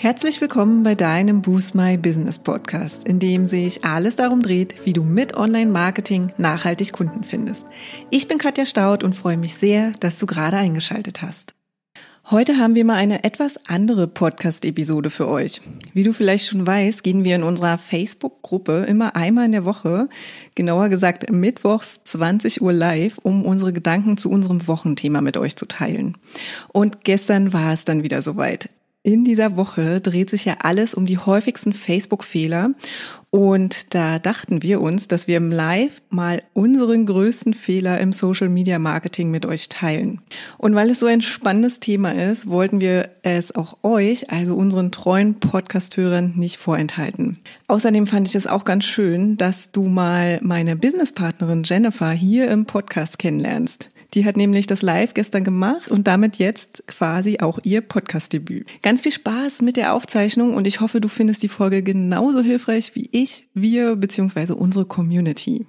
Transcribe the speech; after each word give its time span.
Herzlich 0.00 0.40
willkommen 0.40 0.84
bei 0.84 0.94
deinem 0.94 1.42
Boost 1.42 1.74
My 1.74 1.96
Business 1.96 2.38
Podcast, 2.38 3.08
in 3.08 3.18
dem 3.18 3.48
sich 3.48 3.84
alles 3.84 4.14
darum 4.14 4.42
dreht, 4.42 4.86
wie 4.86 4.92
du 4.92 5.02
mit 5.02 5.36
Online-Marketing 5.36 6.30
nachhaltig 6.38 6.92
Kunden 6.92 7.24
findest. 7.24 7.66
Ich 8.08 8.28
bin 8.28 8.38
Katja 8.38 8.64
Staud 8.64 9.02
und 9.02 9.16
freue 9.16 9.36
mich 9.36 9.54
sehr, 9.54 9.90
dass 9.98 10.20
du 10.20 10.26
gerade 10.26 10.56
eingeschaltet 10.56 11.20
hast. 11.20 11.56
Heute 12.30 12.58
haben 12.58 12.76
wir 12.76 12.84
mal 12.84 12.94
eine 12.94 13.24
etwas 13.24 13.58
andere 13.66 14.06
Podcast-Episode 14.06 15.10
für 15.10 15.26
euch. 15.26 15.62
Wie 15.94 16.04
du 16.04 16.12
vielleicht 16.12 16.46
schon 16.46 16.64
weißt, 16.64 17.02
gehen 17.02 17.24
wir 17.24 17.34
in 17.34 17.42
unserer 17.42 17.76
Facebook-Gruppe 17.76 18.84
immer 18.86 19.16
einmal 19.16 19.46
in 19.46 19.52
der 19.52 19.64
Woche, 19.64 20.08
genauer 20.54 20.90
gesagt 20.90 21.28
mittwochs 21.28 22.04
20 22.04 22.62
Uhr 22.62 22.72
live, 22.72 23.18
um 23.18 23.44
unsere 23.44 23.72
Gedanken 23.72 24.16
zu 24.16 24.30
unserem 24.30 24.68
Wochenthema 24.68 25.22
mit 25.22 25.36
euch 25.36 25.56
zu 25.56 25.66
teilen. 25.66 26.16
Und 26.68 27.04
gestern 27.04 27.52
war 27.52 27.72
es 27.72 27.84
dann 27.84 28.04
wieder 28.04 28.22
soweit. 28.22 28.70
In 29.04 29.24
dieser 29.24 29.56
Woche 29.56 30.00
dreht 30.00 30.28
sich 30.28 30.44
ja 30.44 30.56
alles 30.60 30.92
um 30.92 31.06
die 31.06 31.18
häufigsten 31.18 31.72
Facebook-Fehler. 31.72 32.72
Und 33.30 33.94
da 33.94 34.18
dachten 34.18 34.62
wir 34.62 34.80
uns, 34.80 35.06
dass 35.06 35.28
wir 35.28 35.36
im 35.36 35.52
Live 35.52 36.02
mal 36.10 36.42
unseren 36.52 37.06
größten 37.06 37.54
Fehler 37.54 38.00
im 38.00 38.12
Social 38.12 38.48
Media 38.48 38.78
Marketing 38.78 39.30
mit 39.30 39.46
euch 39.46 39.68
teilen. 39.68 40.20
Und 40.56 40.74
weil 40.74 40.90
es 40.90 41.00
so 41.00 41.06
ein 41.06 41.22
spannendes 41.22 41.78
Thema 41.78 42.12
ist, 42.12 42.48
wollten 42.48 42.80
wir 42.80 43.10
es 43.22 43.54
auch 43.54 43.78
euch, 43.82 44.30
also 44.32 44.56
unseren 44.56 44.90
treuen 44.90 45.38
Podcast-Hörern, 45.40 46.34
nicht 46.36 46.56
vorenthalten. 46.56 47.38
Außerdem 47.68 48.06
fand 48.06 48.28
ich 48.28 48.34
es 48.34 48.46
auch 48.46 48.64
ganz 48.64 48.84
schön, 48.84 49.36
dass 49.36 49.70
du 49.70 49.84
mal 49.84 50.40
meine 50.42 50.74
Businesspartnerin 50.74 51.62
Jennifer 51.64 52.10
hier 52.10 52.50
im 52.50 52.64
Podcast 52.64 53.18
kennenlernst. 53.18 53.90
Die 54.14 54.24
hat 54.24 54.38
nämlich 54.38 54.66
das 54.66 54.80
Live 54.80 55.12
gestern 55.12 55.44
gemacht 55.44 55.90
und 55.90 56.06
damit 56.06 56.38
jetzt 56.38 56.82
quasi 56.86 57.40
auch 57.40 57.58
ihr 57.62 57.82
Podcast-Debüt. 57.82 58.66
Ganz 58.82 59.02
viel 59.02 59.12
Spaß 59.12 59.60
mit 59.60 59.76
der 59.76 59.92
Aufzeichnung 59.92 60.54
und 60.54 60.66
ich 60.66 60.80
hoffe, 60.80 61.00
du 61.00 61.08
findest 61.08 61.42
die 61.42 61.48
Folge 61.48 61.82
genauso 61.82 62.40
hilfreich 62.40 62.94
wie 62.94 63.08
ich, 63.12 63.48
wir 63.52 63.96
bzw. 63.96 64.54
unsere 64.54 64.86
Community. 64.86 65.66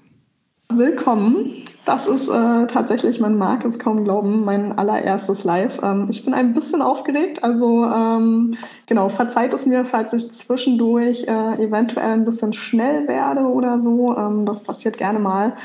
Willkommen. 0.72 1.66
Das 1.86 2.06
ist 2.06 2.28
äh, 2.28 2.68
tatsächlich, 2.68 3.20
man 3.20 3.36
mag 3.36 3.66
es 3.66 3.80
kaum 3.80 4.04
glauben, 4.04 4.46
mein 4.46 4.78
allererstes 4.78 5.44
Live. 5.44 5.80
Ähm, 5.82 6.08
ich 6.12 6.24
bin 6.24 6.36
ein 6.36 6.54
bisschen 6.54 6.84
aufgeregt, 6.84 7.44
also 7.44 7.84
ähm, 7.86 8.56
genau, 8.86 9.10
verzeiht 9.10 9.54
es 9.56 9.66
mir, 9.66 9.86
falls 9.86 10.14
ich 10.14 10.32
zwischendurch 10.32 11.24
äh, 11.24 11.64
eventuell 11.64 12.12
ein 12.12 12.26
bisschen 12.26 12.54
schnell 12.54 13.08
werde 13.08 13.42
oder 13.42 13.80
so. 13.80 14.16
Ähm, 14.16 14.46
das 14.46 14.62
passiert 14.62 15.00
gerne 15.00 15.18
mal 15.18 15.58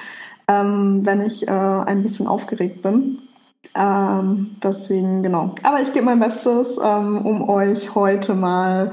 ähm, 0.48 1.00
wenn 1.04 1.20
ich 1.20 1.46
äh, 1.46 1.50
ein 1.50 2.02
bisschen 2.02 2.26
aufgeregt 2.26 2.82
bin. 2.82 3.18
Ähm, 3.76 4.56
deswegen, 4.62 5.22
genau. 5.22 5.54
Aber 5.62 5.80
ich 5.80 5.92
gebe 5.92 6.04
mein 6.04 6.20
Bestes, 6.20 6.76
ähm, 6.82 7.26
um 7.26 7.48
euch 7.48 7.94
heute 7.94 8.34
mal 8.34 8.92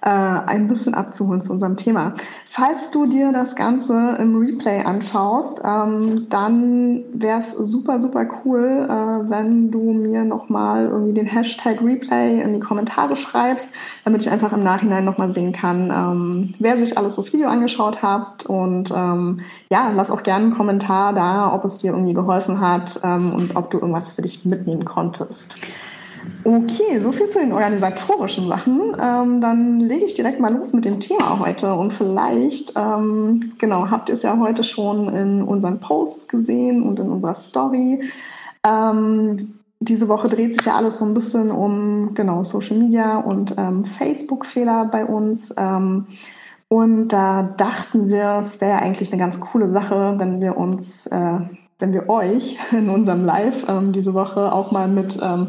äh, 0.00 0.08
ein 0.08 0.68
bisschen 0.68 0.94
abzuholen 0.94 1.42
zu 1.42 1.52
unserem 1.52 1.76
Thema. 1.76 2.14
Falls 2.46 2.90
du 2.92 3.06
dir 3.06 3.32
das 3.32 3.56
Ganze 3.56 4.16
im 4.20 4.38
Replay 4.38 4.84
anschaust, 4.84 5.60
ähm, 5.64 6.28
dann 6.30 7.02
wäre 7.12 7.40
es 7.40 7.50
super, 7.50 8.00
super 8.00 8.26
cool, 8.44 8.86
äh, 8.88 9.30
wenn 9.30 9.72
du 9.72 9.92
mir 9.92 10.24
nochmal 10.24 10.86
irgendwie 10.86 11.14
den 11.14 11.26
Hashtag 11.26 11.82
Replay 11.82 12.40
in 12.40 12.54
die 12.54 12.60
Kommentare 12.60 13.16
schreibst, 13.16 13.68
damit 14.04 14.20
ich 14.20 14.30
einfach 14.30 14.52
im 14.52 14.62
Nachhinein 14.62 15.04
nochmal 15.04 15.32
sehen 15.32 15.52
kann, 15.52 15.90
ähm, 15.90 16.54
wer 16.60 16.76
sich 16.78 16.96
alles 16.96 17.16
das 17.16 17.32
Video 17.32 17.48
angeschaut 17.48 18.00
hat. 18.00 18.46
Und 18.46 18.92
ähm, 18.94 19.40
ja, 19.68 19.90
lass 19.90 20.12
auch 20.12 20.22
gerne 20.22 20.44
einen 20.46 20.54
Kommentar 20.54 21.12
da, 21.12 21.52
ob 21.52 21.64
es 21.64 21.78
dir 21.78 21.90
irgendwie 21.92 22.14
geholfen 22.14 22.60
hat 22.60 23.00
ähm, 23.02 23.32
und 23.32 23.56
ob 23.56 23.70
du 23.70 23.78
irgendwas 23.78 24.10
für 24.10 24.22
dich 24.22 24.44
mitnehmen 24.44 24.84
konntest. 24.84 25.56
Okay, 26.44 27.00
so 27.00 27.12
viel 27.12 27.26
zu 27.28 27.38
den 27.38 27.52
organisatorischen 27.52 28.48
Sachen. 28.48 28.96
Ähm, 29.00 29.40
dann 29.40 29.80
lege 29.80 30.04
ich 30.04 30.14
direkt 30.14 30.40
mal 30.40 30.54
los 30.54 30.72
mit 30.72 30.84
dem 30.84 31.00
Thema 31.00 31.38
heute. 31.38 31.74
Und 31.74 31.92
vielleicht, 31.92 32.72
ähm, 32.76 33.52
genau, 33.58 33.90
habt 33.90 34.08
ihr 34.08 34.14
es 34.14 34.22
ja 34.22 34.38
heute 34.38 34.64
schon 34.64 35.08
in 35.08 35.42
unseren 35.42 35.80
Posts 35.80 36.28
gesehen 36.28 36.82
und 36.82 36.98
in 37.00 37.10
unserer 37.10 37.34
Story. 37.34 38.02
Ähm, 38.66 39.54
diese 39.80 40.08
Woche 40.08 40.28
dreht 40.28 40.56
sich 40.56 40.66
ja 40.66 40.76
alles 40.76 40.98
so 40.98 41.04
ein 41.04 41.14
bisschen 41.14 41.50
um 41.50 42.14
genau 42.14 42.42
Social 42.42 42.76
Media 42.76 43.18
und 43.18 43.54
ähm, 43.56 43.84
Facebook-Fehler 43.84 44.86
bei 44.90 45.04
uns. 45.04 45.52
Ähm, 45.56 46.06
und 46.68 47.08
da 47.08 47.42
dachten 47.42 48.08
wir, 48.08 48.40
es 48.40 48.60
wäre 48.60 48.78
eigentlich 48.78 49.10
eine 49.12 49.20
ganz 49.20 49.40
coole 49.40 49.70
Sache, 49.70 50.14
wenn 50.18 50.40
wir 50.40 50.56
uns, 50.56 51.06
äh, 51.06 51.40
wenn 51.78 51.92
wir 51.92 52.08
euch 52.08 52.58
in 52.72 52.90
unserem 52.90 53.24
Live 53.24 53.64
ähm, 53.68 53.92
diese 53.92 54.14
Woche 54.14 54.52
auch 54.52 54.70
mal 54.70 54.88
mit 54.88 55.18
ähm, 55.22 55.48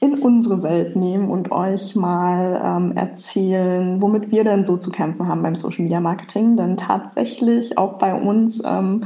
in 0.00 0.18
unsere 0.18 0.62
Welt 0.62 0.96
nehmen 0.96 1.30
und 1.30 1.52
euch 1.52 1.94
mal 1.94 2.60
ähm, 2.64 2.96
erzählen, 2.96 4.00
womit 4.00 4.30
wir 4.30 4.44
denn 4.44 4.64
so 4.64 4.78
zu 4.78 4.90
kämpfen 4.90 5.28
haben 5.28 5.42
beim 5.42 5.54
Social 5.54 5.82
Media 5.82 6.00
Marketing. 6.00 6.56
Denn 6.56 6.78
tatsächlich 6.78 7.76
auch 7.76 7.98
bei 7.98 8.14
uns 8.14 8.60
ähm, 8.64 9.04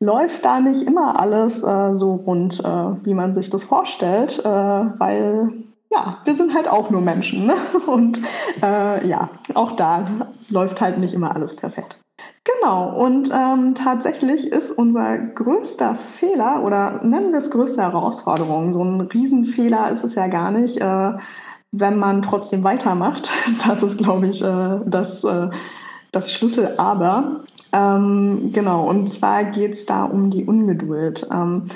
läuft 0.00 0.44
da 0.44 0.60
nicht 0.60 0.82
immer 0.82 1.20
alles 1.20 1.62
äh, 1.62 1.94
so 1.94 2.14
rund, 2.14 2.58
äh, 2.58 3.04
wie 3.04 3.14
man 3.14 3.34
sich 3.34 3.50
das 3.50 3.62
vorstellt, 3.62 4.40
äh, 4.44 4.48
weil 4.48 5.52
ja, 5.92 6.18
wir 6.24 6.34
sind 6.34 6.54
halt 6.54 6.68
auch 6.68 6.90
nur 6.90 7.02
Menschen. 7.02 7.46
Ne? 7.46 7.54
Und 7.86 8.18
äh, 8.62 9.06
ja, 9.06 9.28
auch 9.54 9.76
da 9.76 10.26
läuft 10.48 10.80
halt 10.80 10.98
nicht 10.98 11.14
immer 11.14 11.36
alles 11.36 11.54
perfekt. 11.54 12.01
Genau, 12.44 12.92
und 13.04 13.30
ähm, 13.32 13.76
tatsächlich 13.76 14.46
ist 14.48 14.72
unser 14.72 15.16
größter 15.18 15.96
Fehler 16.18 16.64
oder 16.64 17.00
nennen 17.04 17.30
wir 17.30 17.38
es 17.38 17.50
größte 17.52 17.80
Herausforderung, 17.80 18.72
so 18.72 18.82
ein 18.82 19.00
Riesenfehler 19.02 19.92
ist 19.92 20.02
es 20.02 20.16
ja 20.16 20.26
gar 20.26 20.50
nicht, 20.50 20.78
äh, 20.78 21.12
wenn 21.70 21.98
man 21.98 22.22
trotzdem 22.22 22.64
weitermacht. 22.64 23.30
Das 23.66 23.82
ist, 23.82 23.98
glaube 23.98 24.26
ich, 24.26 24.42
äh, 24.42 24.80
das, 24.86 25.22
äh, 25.22 25.50
das 26.10 26.32
Schlüssel 26.32 26.74
aber. 26.78 27.44
Ähm, 27.72 28.50
genau, 28.52 28.88
und 28.88 29.12
zwar 29.12 29.44
geht 29.44 29.74
es 29.74 29.86
da 29.86 30.04
um 30.04 30.30
die 30.30 30.44
Ungeduld. 30.44 31.26
Ähm, 31.32 31.68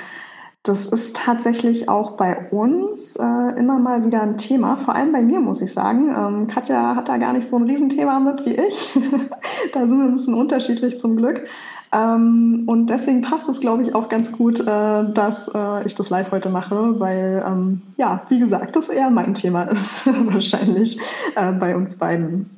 das 0.67 0.85
ist 0.85 1.15
tatsächlich 1.15 1.87
auch 1.87 2.11
bei 2.11 2.49
uns 2.49 3.15
äh, 3.15 3.59
immer 3.59 3.79
mal 3.79 4.05
wieder 4.05 4.21
ein 4.21 4.37
Thema, 4.37 4.77
vor 4.77 4.95
allem 4.95 5.11
bei 5.11 5.21
mir 5.21 5.39
muss 5.39 5.61
ich 5.61 5.71
sagen. 5.71 6.09
Ähm, 6.09 6.47
Katja 6.47 6.95
hat 6.95 7.07
da 7.07 7.17
gar 7.17 7.33
nicht 7.33 7.47
so 7.47 7.55
ein 7.57 7.63
Riesenthema 7.63 8.19
mit 8.19 8.45
wie 8.45 8.55
ich. 8.55 8.89
da 9.73 9.79
sind 9.79 9.97
wir 9.97 10.05
ein 10.05 10.17
bisschen 10.17 10.33
unterschiedlich 10.33 10.99
zum 10.99 11.15
Glück. 11.15 11.47
Ähm, 11.93 12.63
und 12.67 12.87
deswegen 12.87 13.21
passt 13.21 13.47
es, 13.47 13.61
glaube 13.61 13.83
ich, 13.83 13.95
auch 13.95 14.09
ganz 14.09 14.31
gut, 14.31 14.59
äh, 14.59 14.65
dass 14.65 15.49
äh, 15.53 15.85
ich 15.85 15.95
das 15.95 16.09
live 16.09 16.31
heute 16.31 16.49
mache, 16.49 16.99
weil, 16.99 17.43
ähm, 17.47 17.81
ja, 17.95 18.23
wie 18.27 18.39
gesagt, 18.39 18.75
das 18.75 18.89
eher 18.89 19.09
mein 19.09 19.35
Thema 19.35 19.63
ist, 19.71 20.05
wahrscheinlich 20.05 20.99
äh, 21.35 21.53
bei 21.53 21.75
uns 21.75 21.95
beiden. 21.95 22.56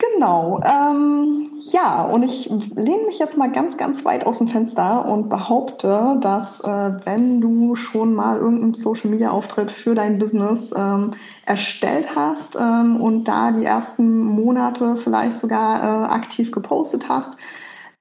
Genau. 0.00 0.60
Ähm, 0.64 1.50
ja, 1.58 2.04
und 2.04 2.22
ich 2.22 2.48
lehne 2.48 3.04
mich 3.06 3.18
jetzt 3.18 3.36
mal 3.36 3.52
ganz, 3.52 3.76
ganz 3.76 4.02
weit 4.04 4.24
aus 4.24 4.38
dem 4.38 4.48
Fenster 4.48 5.04
und 5.04 5.28
behaupte, 5.28 6.18
dass 6.22 6.60
äh, 6.60 6.92
wenn 7.04 7.40
du 7.42 7.76
schon 7.76 8.14
mal 8.14 8.38
irgendeinen 8.38 8.74
Social-Media-Auftritt 8.74 9.70
für 9.70 9.94
dein 9.94 10.18
Business 10.18 10.72
ähm, 10.74 11.12
erstellt 11.44 12.16
hast 12.16 12.56
ähm, 12.56 12.98
und 13.00 13.24
da 13.24 13.52
die 13.52 13.64
ersten 13.64 14.24
Monate 14.24 14.96
vielleicht 14.96 15.38
sogar 15.38 15.82
äh, 15.82 16.12
aktiv 16.12 16.50
gepostet 16.50 17.10
hast, 17.10 17.36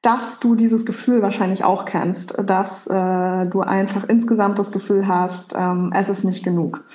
dass 0.01 0.39
du 0.39 0.55
dieses 0.55 0.85
Gefühl 0.85 1.21
wahrscheinlich 1.21 1.65
auch 1.65 1.83
kennst, 1.83 2.33
dass 2.41 2.87
äh, 2.87 3.45
du 3.47 3.59
einfach 3.59 4.05
insgesamt 4.07 4.57
das 4.57 4.71
Gefühl 4.71 5.07
hast, 5.07 5.53
ähm, 5.57 5.91
es 5.93 6.07
ist 6.07 6.23
nicht 6.23 6.45
genug 6.45 6.85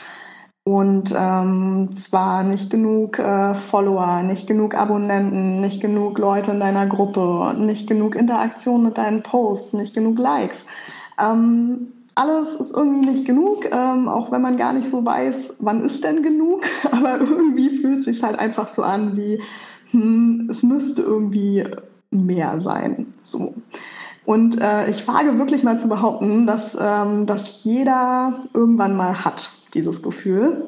und 0.64 1.14
ähm, 1.14 1.90
zwar 1.92 2.42
nicht 2.42 2.70
genug 2.70 3.18
äh, 3.18 3.54
Follower, 3.54 4.22
nicht 4.22 4.46
genug 4.46 4.74
Abonnenten, 4.74 5.60
nicht 5.60 5.82
genug 5.82 6.18
Leute 6.18 6.52
in 6.52 6.60
deiner 6.60 6.86
Gruppe, 6.86 7.54
nicht 7.58 7.86
genug 7.86 8.16
Interaktion 8.16 8.82
mit 8.82 8.96
deinen 8.96 9.22
Posts, 9.22 9.74
nicht 9.74 9.92
genug 9.92 10.18
Likes. 10.18 10.64
Ähm, 11.20 11.88
alles 12.14 12.54
ist 12.54 12.74
irgendwie 12.74 13.10
nicht 13.10 13.26
genug, 13.26 13.66
ähm, 13.70 14.08
auch 14.08 14.32
wenn 14.32 14.40
man 14.40 14.56
gar 14.56 14.72
nicht 14.72 14.88
so 14.88 15.04
weiß, 15.04 15.54
wann 15.58 15.82
ist 15.82 16.02
denn 16.02 16.22
genug. 16.22 16.62
Aber 16.90 17.20
irgendwie 17.20 17.80
fühlt 17.80 18.04
sich 18.04 18.22
halt 18.22 18.38
einfach 18.38 18.68
so 18.68 18.82
an, 18.82 19.18
wie 19.18 19.42
hm, 19.90 20.48
es 20.50 20.62
müsste 20.62 21.02
irgendwie 21.02 21.64
mehr 22.10 22.58
sein. 22.58 23.08
So. 23.22 23.54
Und 24.24 24.58
äh, 24.62 24.88
ich 24.88 25.06
wage 25.06 25.36
wirklich 25.36 25.62
mal 25.62 25.78
zu 25.78 25.88
behaupten, 25.88 26.46
dass 26.46 26.74
ähm, 26.80 27.26
das 27.26 27.62
jeder 27.64 28.40
irgendwann 28.54 28.96
mal 28.96 29.26
hat 29.26 29.50
dieses 29.74 30.02
Gefühl. 30.02 30.64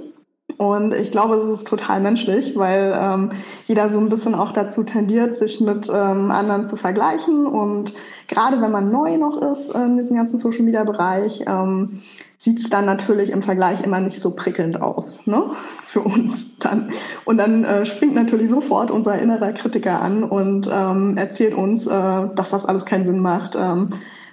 Und 0.58 0.94
ich 0.94 1.10
glaube, 1.10 1.34
es 1.36 1.48
ist 1.48 1.66
total 1.66 2.00
menschlich, 2.00 2.56
weil 2.56 2.96
ähm, 2.98 3.32
jeder 3.66 3.90
so 3.90 3.98
ein 3.98 4.08
bisschen 4.08 4.34
auch 4.34 4.52
dazu 4.52 4.84
tendiert, 4.84 5.36
sich 5.36 5.60
mit 5.60 5.88
ähm, 5.92 6.30
anderen 6.30 6.64
zu 6.64 6.76
vergleichen. 6.76 7.46
Und 7.46 7.92
gerade 8.28 8.60
wenn 8.62 8.70
man 8.70 8.90
neu 8.90 9.18
noch 9.18 9.42
ist 9.52 9.70
in 9.74 9.98
diesem 9.98 10.16
ganzen 10.16 10.38
Social 10.38 10.62
Media 10.62 10.84
Bereich, 10.84 11.42
ähm, 11.46 12.00
sieht 12.38 12.60
es 12.60 12.70
dann 12.70 12.86
natürlich 12.86 13.30
im 13.30 13.42
Vergleich 13.42 13.82
immer 13.82 14.00
nicht 14.00 14.20
so 14.20 14.30
prickelnd 14.30 14.80
aus, 14.80 15.26
ne? 15.26 15.50
Für 15.86 16.00
uns 16.00 16.56
dann. 16.58 16.90
Und 17.24 17.38
dann 17.38 17.64
äh, 17.64 17.84
springt 17.84 18.14
natürlich 18.14 18.48
sofort 18.48 18.90
unser 18.90 19.18
innerer 19.18 19.52
Kritiker 19.52 20.00
an 20.00 20.22
und 20.22 20.70
ähm, 20.72 21.16
erzählt 21.18 21.54
uns, 21.54 21.86
äh, 21.86 21.90
dass 21.90 22.50
das 22.50 22.64
alles 22.64 22.84
keinen 22.84 23.04
Sinn 23.04 23.20
macht 23.20 23.56
ähm, 23.56 23.90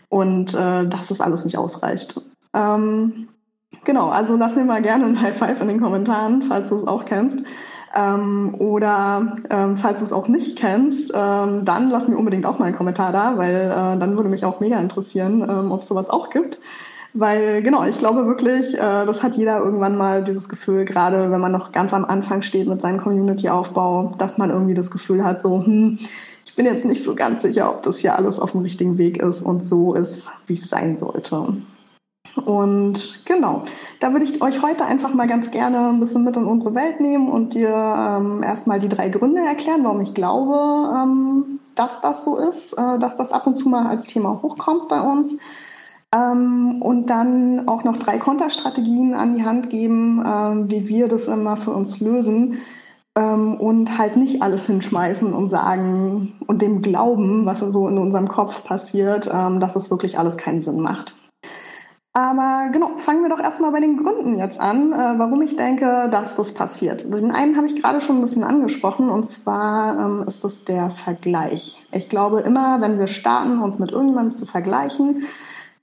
und 0.09 0.53
äh, 0.53 0.87
dass 0.87 1.07
das 1.07 1.21
alles 1.21 1.43
nicht 1.43 1.57
ausreicht. 1.57 2.21
Ähm, 2.53 3.29
Genau, 3.85 4.09
also 4.09 4.35
lass 4.35 4.55
mir 4.55 4.63
mal 4.63 4.81
gerne 4.81 5.05
ein 5.05 5.21
High 5.21 5.37
Five 5.37 5.61
in 5.61 5.67
den 5.67 5.79
Kommentaren, 5.81 6.43
falls 6.43 6.69
du 6.69 6.75
es 6.75 6.87
auch 6.87 7.05
kennst. 7.05 7.39
Ähm, 7.95 8.55
oder 8.57 9.37
ähm, 9.51 9.77
falls 9.77 9.99
du 9.99 10.05
es 10.05 10.13
auch 10.13 10.27
nicht 10.27 10.57
kennst, 10.57 11.11
ähm, 11.13 11.63
dann 11.63 11.91
lass 11.91 12.07
mir 12.07 12.17
unbedingt 12.17 12.45
auch 12.45 12.57
mal 12.57 12.65
einen 12.65 12.75
Kommentar 12.75 13.11
da, 13.11 13.37
weil 13.37 13.55
äh, 13.55 13.99
dann 13.99 14.15
würde 14.15 14.29
mich 14.29 14.45
auch 14.45 14.59
mega 14.59 14.79
interessieren, 14.79 15.41
ähm, 15.47 15.71
ob 15.71 15.81
es 15.81 15.89
sowas 15.89 16.09
auch 16.09 16.31
gibt. 16.31 16.57
Weil 17.13 17.61
genau, 17.61 17.85
ich 17.85 17.99
glaube 17.99 18.25
wirklich, 18.25 18.73
äh, 18.73 19.05
das 19.05 19.21
hat 19.21 19.35
jeder 19.35 19.59
irgendwann 19.59 19.95
mal 19.95 20.23
dieses 20.23 20.49
Gefühl, 20.49 20.85
gerade 20.85 21.29
wenn 21.29 21.41
man 21.41 21.51
noch 21.51 21.71
ganz 21.71 21.93
am 21.93 22.05
Anfang 22.05 22.41
steht 22.41 22.67
mit 22.67 22.81
seinem 22.81 22.99
Community-Aufbau, 23.01 24.15
dass 24.17 24.39
man 24.39 24.49
irgendwie 24.49 24.73
das 24.73 24.89
Gefühl 24.89 25.23
hat, 25.23 25.39
so, 25.39 25.63
hm, 25.63 25.99
ich 26.45 26.55
bin 26.55 26.65
jetzt 26.65 26.85
nicht 26.85 27.03
so 27.03 27.13
ganz 27.13 27.43
sicher, 27.43 27.69
ob 27.69 27.83
das 27.83 27.97
hier 27.97 28.15
alles 28.15 28.39
auf 28.39 28.53
dem 28.53 28.61
richtigen 28.61 28.97
Weg 28.97 29.21
ist 29.21 29.43
und 29.43 29.63
so 29.63 29.93
ist, 29.93 30.27
wie 30.47 30.55
es 30.55 30.67
sein 30.69 30.97
sollte. 30.97 31.53
Und 32.35 33.25
genau, 33.25 33.63
da 33.99 34.11
würde 34.11 34.25
ich 34.25 34.41
euch 34.41 34.61
heute 34.61 34.85
einfach 34.85 35.13
mal 35.13 35.27
ganz 35.27 35.51
gerne 35.51 35.89
ein 35.89 35.99
bisschen 35.99 36.23
mit 36.23 36.35
in 36.35 36.45
unsere 36.45 36.73
Welt 36.73 36.99
nehmen 36.99 37.29
und 37.29 37.53
dir 37.53 37.69
ähm, 37.69 38.41
erstmal 38.43 38.79
die 38.79 38.89
drei 38.89 39.09
Gründe 39.09 39.41
erklären, 39.41 39.83
warum 39.83 40.01
ich 40.01 40.13
glaube, 40.13 40.89
ähm, 40.93 41.59
dass 41.75 42.01
das 42.01 42.23
so 42.23 42.37
ist, 42.37 42.73
äh, 42.73 42.99
dass 42.99 43.17
das 43.17 43.31
ab 43.31 43.45
und 43.45 43.55
zu 43.55 43.69
mal 43.69 43.87
als 43.87 44.05
Thema 44.05 44.41
hochkommt 44.41 44.89
bei 44.89 45.01
uns. 45.01 45.35
Ähm, 46.13 46.81
und 46.81 47.07
dann 47.07 47.67
auch 47.67 47.83
noch 47.83 47.97
drei 47.97 48.17
Konterstrategien 48.17 49.13
an 49.13 49.35
die 49.35 49.45
Hand 49.45 49.69
geben, 49.69 50.23
ähm, 50.25 50.69
wie 50.69 50.87
wir 50.87 51.07
das 51.07 51.27
immer 51.27 51.57
für 51.57 51.71
uns 51.71 51.99
lösen. 51.99 52.57
Ähm, 53.15 53.55
und 53.55 53.97
halt 53.97 54.17
nicht 54.17 54.41
alles 54.41 54.65
hinschmeißen 54.65 55.33
und 55.33 55.49
sagen 55.49 56.33
und 56.47 56.63
dem 56.63 56.81
glauben, 56.81 57.45
was 57.45 57.59
so 57.59 57.87
in 57.87 57.99
unserem 57.99 58.27
Kopf 58.27 58.63
passiert, 58.63 59.29
ähm, 59.31 59.59
dass 59.59 59.75
es 59.75 59.91
wirklich 59.91 60.17
alles 60.17 60.35
keinen 60.37 60.61
Sinn 60.61 60.81
macht. 60.81 61.13
Aber 62.15 62.69
genau, 62.71 62.95
fangen 62.97 63.23
wir 63.23 63.29
doch 63.29 63.39
erstmal 63.39 63.71
bei 63.71 63.79
den 63.79 63.97
Gründen 63.97 64.37
jetzt 64.37 64.59
an, 64.59 64.93
äh, 64.93 65.17
warum 65.17 65.41
ich 65.41 65.55
denke, 65.55 66.09
dass 66.11 66.35
das 66.35 66.53
passiert. 66.53 67.11
Den 67.11 67.31
einen 67.31 67.57
habe 67.57 67.65
ich 67.65 67.81
gerade 67.81 68.01
schon 68.01 68.17
ein 68.17 68.21
bisschen 68.21 68.43
angesprochen 68.43 69.09
und 69.09 69.27
zwar 69.27 69.97
ähm, 69.97 70.23
ist 70.27 70.43
es 70.43 70.63
der 70.63 70.91
Vergleich. 70.91 71.83
Ich 71.91 72.09
glaube 72.09 72.41
immer, 72.41 72.81
wenn 72.81 72.99
wir 72.99 73.07
starten, 73.07 73.63
uns 73.63 73.79
mit 73.79 73.91
irgendjemandem 73.91 74.33
zu 74.33 74.45
vergleichen, 74.45 75.23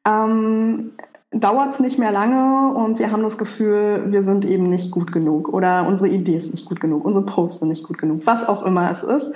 ähm, 0.04 0.92
dauert 1.32 1.74
es 1.74 1.80
nicht 1.80 1.96
mehr 1.96 2.10
lange 2.10 2.74
und 2.74 2.98
wir 2.98 3.12
haben 3.12 3.22
das 3.22 3.38
Gefühl, 3.38 4.06
wir 4.08 4.24
sind 4.24 4.44
eben 4.44 4.68
nicht 4.68 4.90
gut 4.90 5.12
genug 5.12 5.48
oder 5.48 5.86
unsere 5.86 6.08
Idee 6.08 6.36
ist 6.36 6.50
nicht 6.50 6.66
gut 6.66 6.80
genug, 6.80 7.04
unsere 7.04 7.24
Posts 7.24 7.60
sind 7.60 7.68
nicht 7.68 7.84
gut 7.84 7.98
genug, 7.98 8.22
was 8.24 8.46
auch 8.48 8.64
immer 8.64 8.90
es 8.90 9.04
ist. 9.04 9.30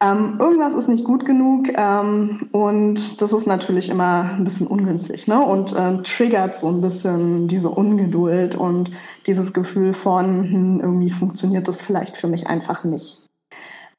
Ähm, 0.00 0.38
irgendwas 0.40 0.74
ist 0.74 0.88
nicht 0.88 1.04
gut 1.04 1.24
genug 1.24 1.68
ähm, 1.72 2.48
und 2.50 3.22
das 3.22 3.32
ist 3.32 3.46
natürlich 3.46 3.90
immer 3.90 4.30
ein 4.36 4.42
bisschen 4.42 4.66
ungünstig 4.66 5.28
ne? 5.28 5.40
und 5.40 5.72
äh, 5.72 6.02
triggert 6.02 6.58
so 6.58 6.66
ein 6.66 6.80
bisschen 6.80 7.46
diese 7.46 7.70
Ungeduld 7.70 8.56
und 8.56 8.90
dieses 9.28 9.52
Gefühl 9.52 9.94
von, 9.94 10.50
hm, 10.50 10.80
irgendwie 10.82 11.12
funktioniert 11.12 11.68
das 11.68 11.80
vielleicht 11.80 12.16
für 12.16 12.26
mich 12.26 12.48
einfach 12.48 12.82
nicht. 12.82 13.22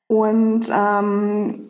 Und 0.07 0.69
ähm, 0.69 1.69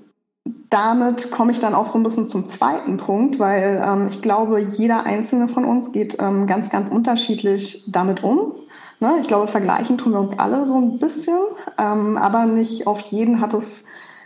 damit 0.69 1.31
komme 1.31 1.51
ich 1.51 1.59
dann 1.59 1.75
auch 1.75 1.87
so 1.87 1.97
ein 1.97 2.03
bisschen 2.03 2.27
zum 2.27 2.47
zweiten 2.47 2.97
Punkt, 2.97 3.39
weil 3.39 3.81
ähm, 3.85 4.07
ich 4.09 4.21
glaube, 4.21 4.59
jeder 4.59 5.05
einzelne 5.05 5.47
von 5.47 5.65
uns 5.65 5.91
geht 5.91 6.17
ähm, 6.19 6.47
ganz, 6.47 6.69
ganz 6.69 6.89
unterschiedlich 6.89 7.83
damit 7.87 8.23
um. 8.23 8.53
Ne? 8.99 9.17
Ich 9.21 9.27
glaube, 9.27 9.47
vergleichen 9.47 9.97
tun 9.97 10.13
wir 10.13 10.19
uns 10.19 10.37
alle 10.37 10.65
so 10.65 10.75
ein 10.75 10.99
bisschen, 10.99 11.39
ähm, 11.77 12.17
aber 12.17 12.45
nicht 12.45 12.87
auf 12.87 12.99
jeden 12.99 13.41
hat 13.41 13.53
es 13.53 13.83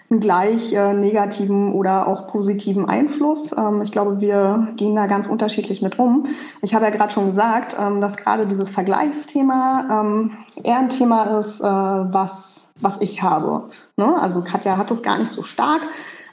einen 0.09 0.19
gleich 0.19 0.73
äh, 0.73 0.93
negativen 0.93 1.73
oder 1.73 2.07
auch 2.07 2.27
positiven 2.27 2.87
Einfluss. 2.87 3.55
Ähm, 3.57 3.81
ich 3.81 3.91
glaube, 3.91 4.19
wir 4.19 4.73
gehen 4.75 4.95
da 4.95 5.07
ganz 5.07 5.27
unterschiedlich 5.27 5.81
mit 5.81 5.99
um. 5.99 6.27
Ich 6.61 6.75
habe 6.75 6.85
ja 6.85 6.91
gerade 6.91 7.13
schon 7.13 7.27
gesagt, 7.27 7.77
ähm, 7.79 8.01
dass 8.01 8.17
gerade 8.17 8.45
dieses 8.45 8.69
Vergleichsthema 8.69 10.01
ähm, 10.01 10.31
eher 10.61 10.79
ein 10.79 10.89
Thema 10.89 11.39
ist, 11.39 11.61
äh, 11.61 11.63
was 11.63 12.60
was 12.81 12.99
ich 13.01 13.21
habe. 13.21 13.69
Ne? 13.97 14.15
Also 14.19 14.43
Katja 14.43 14.77
hat 14.77 14.91
das 14.91 15.03
gar 15.03 15.17
nicht 15.17 15.31
so 15.31 15.43
stark, 15.43 15.81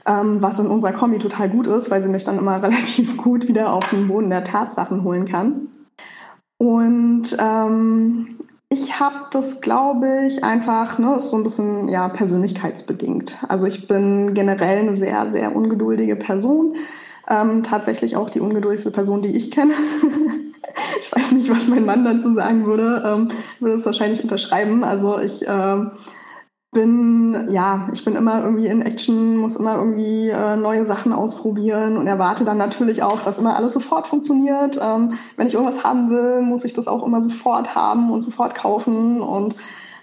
ähm, 0.07 0.41
was 0.41 0.59
in 0.59 0.67
unserer 0.67 0.93
Kombi 0.93 1.19
total 1.19 1.49
gut 1.49 1.67
ist, 1.67 1.91
weil 1.91 2.03
sie 2.03 2.09
mich 2.09 2.25
dann 2.25 2.39
immer 2.39 2.63
relativ 2.63 3.17
gut 3.17 3.47
wieder 3.49 3.73
auf 3.73 3.89
den 3.91 4.09
Boden 4.09 4.31
der 4.31 4.45
Tatsachen 4.45 5.05
holen 5.05 5.27
kann. 5.27 5.69
Und 6.59 7.37
ähm, 7.39 8.39
ich 8.71 9.01
habe 9.01 9.27
das, 9.31 9.61
glaube 9.61 10.27
ich, 10.27 10.45
einfach, 10.45 10.99
ne, 10.99 11.17
ist 11.17 11.31
so 11.31 11.37
ein 11.37 11.43
bisschen 11.43 11.89
ja 11.89 12.09
persönlichkeitsbedingt. 12.09 13.39
Also 13.49 13.67
ich 13.67 13.89
bin 13.89 14.35
generell 14.35 14.81
eine 14.81 14.95
sehr, 14.95 15.31
sehr 15.31 15.57
ungeduldige 15.57 16.17
Person. 16.17 16.77
Ähm, 17.31 17.63
tatsächlich 17.63 18.17
auch 18.17 18.31
die 18.31 18.41
ungeduldigste 18.41 18.91
Person, 18.91 19.23
die 19.23 19.37
ich 19.37 19.51
kenne. 19.51 19.75
ich 21.01 21.13
weiß 21.15 21.33
nicht, 21.33 21.51
was 21.51 21.67
mein 21.69 21.85
Mann 21.85 22.05
dazu 22.05 22.35
sagen 22.35 22.67
würde. 22.67 23.03
Ähm, 23.07 23.31
würde 23.61 23.77
es 23.77 23.87
wahrscheinlich 23.87 24.23
unterschreiben. 24.23 24.85
Also 24.85 25.19
ich 25.19 25.45
ähm, 25.47 25.93
bin, 26.71 27.49
ja, 27.51 27.89
ich 27.93 28.05
bin 28.05 28.15
immer 28.15 28.43
irgendwie 28.43 28.67
in 28.67 28.83
Action, 28.83 29.39
muss 29.39 29.57
immer 29.57 29.77
irgendwie 29.77 30.29
äh, 30.29 30.57
neue 30.57 30.85
Sachen 30.85 31.13
ausprobieren 31.13 31.97
und 31.97 32.07
erwarte 32.07 32.45
dann 32.45 32.59
natürlich 32.59 33.03
auch, 33.03 33.23
dass 33.23 33.39
immer 33.39 33.57
alles 33.57 33.73
sofort 33.73 34.07
funktioniert. 34.07 34.79
Ähm, 34.81 35.19
wenn 35.37 35.47
ich 35.47 35.55
irgendwas 35.55 35.83
haben 35.83 36.11
will, 36.11 36.43
muss 36.43 36.65
ich 36.65 36.75
das 36.75 36.87
auch 36.87 37.07
immer 37.07 37.23
sofort 37.23 37.75
haben 37.75 38.11
und 38.13 38.23
sofort 38.23 38.55
kaufen 38.55 39.23
und 39.23 39.55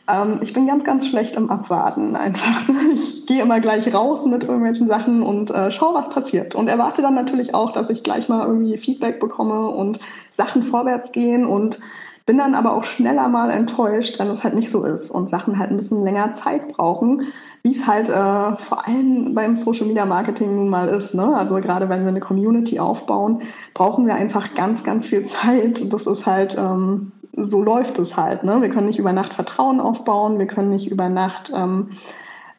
ähm, 0.08 0.40
ich 0.42 0.54
bin 0.54 0.68
ganz, 0.68 0.84
ganz 0.84 1.08
schlecht 1.08 1.36
im 1.36 1.50
Abwarten 1.50 2.16
einfach. 2.16 2.68
Ich 2.94 3.26
gehe 3.26 3.42
immer 3.42 3.60
gleich 3.60 3.92
raus 3.92 4.26
mit 4.26 4.44
irgendwelchen 4.44 4.88
Sachen 4.88 5.24
und 5.24 5.50
äh, 5.50 5.72
schaue, 5.72 5.96
was 5.96 6.10
passiert. 6.10 6.54
Und 6.54 6.68
erwarte 6.68 7.02
dann 7.02 7.16
natürlich 7.16 7.56
auch, 7.56 7.72
dass 7.72 7.90
ich 7.90 8.04
gleich 8.04 8.30
mal 8.30 8.46
irgendwie 8.46 8.78
Feedback 8.78 9.20
bekomme 9.20 9.68
und 9.70 10.00
Sachen 10.32 10.62
vorwärts 10.62 11.12
gehen 11.12 11.46
und 11.46 11.80
bin 12.26 12.38
dann 12.40 12.56
aber 12.56 12.74
auch 12.74 12.84
schneller 12.84 13.28
mal 13.28 13.52
enttäuscht, 13.52 14.18
wenn 14.18 14.30
es 14.30 14.44
halt 14.44 14.56
nicht 14.56 14.72
so 14.72 14.84
ist 14.84 15.12
und 15.12 15.30
Sachen 15.30 15.60
halt 15.60 15.70
ein 15.70 15.78
bisschen 15.78 16.04
länger 16.04 16.34
Zeit 16.34 16.70
brauchen, 16.70 17.22
wie 17.62 17.76
es 17.76 17.86
halt 17.86 18.10
äh, 18.10 18.58
vor 18.58 18.88
allem 18.88 19.36
beim 19.36 19.56
Social 19.56 19.86
Media 19.86 20.06
Marketing 20.06 20.56
nun 20.56 20.70
mal 20.70 20.88
ist. 20.88 21.14
Ne? 21.14 21.36
Also 21.36 21.56
gerade 21.56 21.88
wenn 21.88 22.02
wir 22.02 22.10
eine 22.10 22.20
Community 22.20 22.80
aufbauen, 22.80 23.44
brauchen 23.76 24.08
wir 24.08 24.16
einfach 24.16 24.56
ganz, 24.56 24.84
ganz 24.84 25.06
viel 25.06 25.26
Zeit. 25.26 25.94
Das 25.94 26.08
ist 26.08 26.26
halt, 26.26 26.56
ähm, 26.58 27.12
so 27.38 27.64
läuft 27.64 28.00
es 28.00 28.16
halt. 28.16 28.44
Ne? 28.44 28.62
Wir 28.62 28.70
können 28.70 28.88
nicht 28.88 29.00
über 29.00 29.14
Nacht 29.14 29.34
Vertrauen 29.34 29.80
aufbauen, 29.80 30.40
wir 30.40 30.48
können 30.48 30.70
nicht 30.70 30.90
über 30.90 31.10
Nacht 31.10 31.52
ähm, 31.54 31.92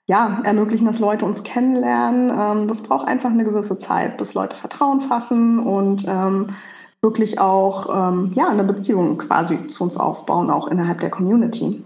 ja, 0.06 0.40
ermöglichen, 0.44 0.86
dass 0.86 0.98
Leute 0.98 1.24
uns 1.24 1.42
kennenlernen. 1.42 2.30
Ähm, 2.30 2.68
das 2.68 2.82
braucht 2.82 3.08
einfach 3.08 3.30
eine 3.30 3.44
gewisse 3.44 3.78
Zeit, 3.78 4.18
bis 4.18 4.34
Leute 4.34 4.56
Vertrauen 4.56 5.00
fassen 5.00 5.58
und 5.58 6.04
ähm, 6.06 6.50
wirklich 7.02 7.38
auch 7.38 7.88
ähm, 8.10 8.32
ja, 8.34 8.48
eine 8.48 8.64
Beziehung 8.64 9.18
quasi 9.18 9.66
zu 9.66 9.84
uns 9.84 9.96
aufbauen, 9.96 10.50
auch 10.50 10.68
innerhalb 10.68 11.00
der 11.00 11.10
Community. 11.10 11.84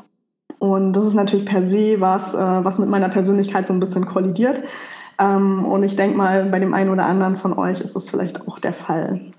Und 0.58 0.92
das 0.92 1.06
ist 1.06 1.14
natürlich 1.14 1.46
per 1.46 1.66
se 1.66 2.00
was, 2.00 2.34
äh, 2.34 2.38
was 2.64 2.78
mit 2.78 2.88
meiner 2.88 3.08
Persönlichkeit 3.08 3.66
so 3.66 3.72
ein 3.72 3.80
bisschen 3.80 4.04
kollidiert. 4.06 4.62
Ähm, 5.18 5.64
und 5.64 5.82
ich 5.82 5.96
denke 5.96 6.16
mal, 6.16 6.46
bei 6.50 6.58
dem 6.58 6.74
einen 6.74 6.90
oder 6.90 7.06
anderen 7.06 7.36
von 7.36 7.56
euch 7.56 7.80
ist 7.80 7.96
das 7.96 8.10
vielleicht 8.10 8.46
auch 8.46 8.58
der 8.58 8.74
Fall. 8.74 9.32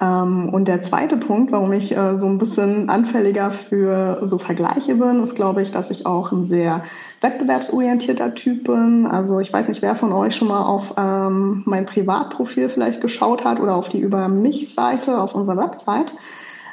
Ähm, 0.00 0.50
und 0.52 0.68
der 0.68 0.82
zweite 0.82 1.16
Punkt, 1.16 1.52
warum 1.52 1.72
ich 1.72 1.94
äh, 1.96 2.18
so 2.18 2.26
ein 2.26 2.38
bisschen 2.38 2.88
anfälliger 2.88 3.50
für 3.50 4.20
so 4.26 4.38
Vergleiche 4.38 4.94
bin, 4.94 5.22
ist, 5.22 5.34
glaube 5.34 5.62
ich, 5.62 5.70
dass 5.70 5.90
ich 5.90 6.06
auch 6.06 6.32
ein 6.32 6.46
sehr 6.46 6.84
wettbewerbsorientierter 7.20 8.34
Typ 8.34 8.64
bin. 8.64 9.06
Also 9.06 9.40
ich 9.40 9.52
weiß 9.52 9.68
nicht, 9.68 9.82
wer 9.82 9.96
von 9.96 10.12
euch 10.12 10.36
schon 10.36 10.48
mal 10.48 10.64
auf 10.64 10.94
ähm, 10.96 11.62
mein 11.66 11.86
Privatprofil 11.86 12.68
vielleicht 12.68 13.00
geschaut 13.00 13.44
hat 13.44 13.60
oder 13.60 13.74
auf 13.74 13.88
die 13.88 14.00
Über 14.00 14.28
mich-Seite 14.28 15.20
auf 15.20 15.34
unserer 15.34 15.56
Website. 15.58 16.12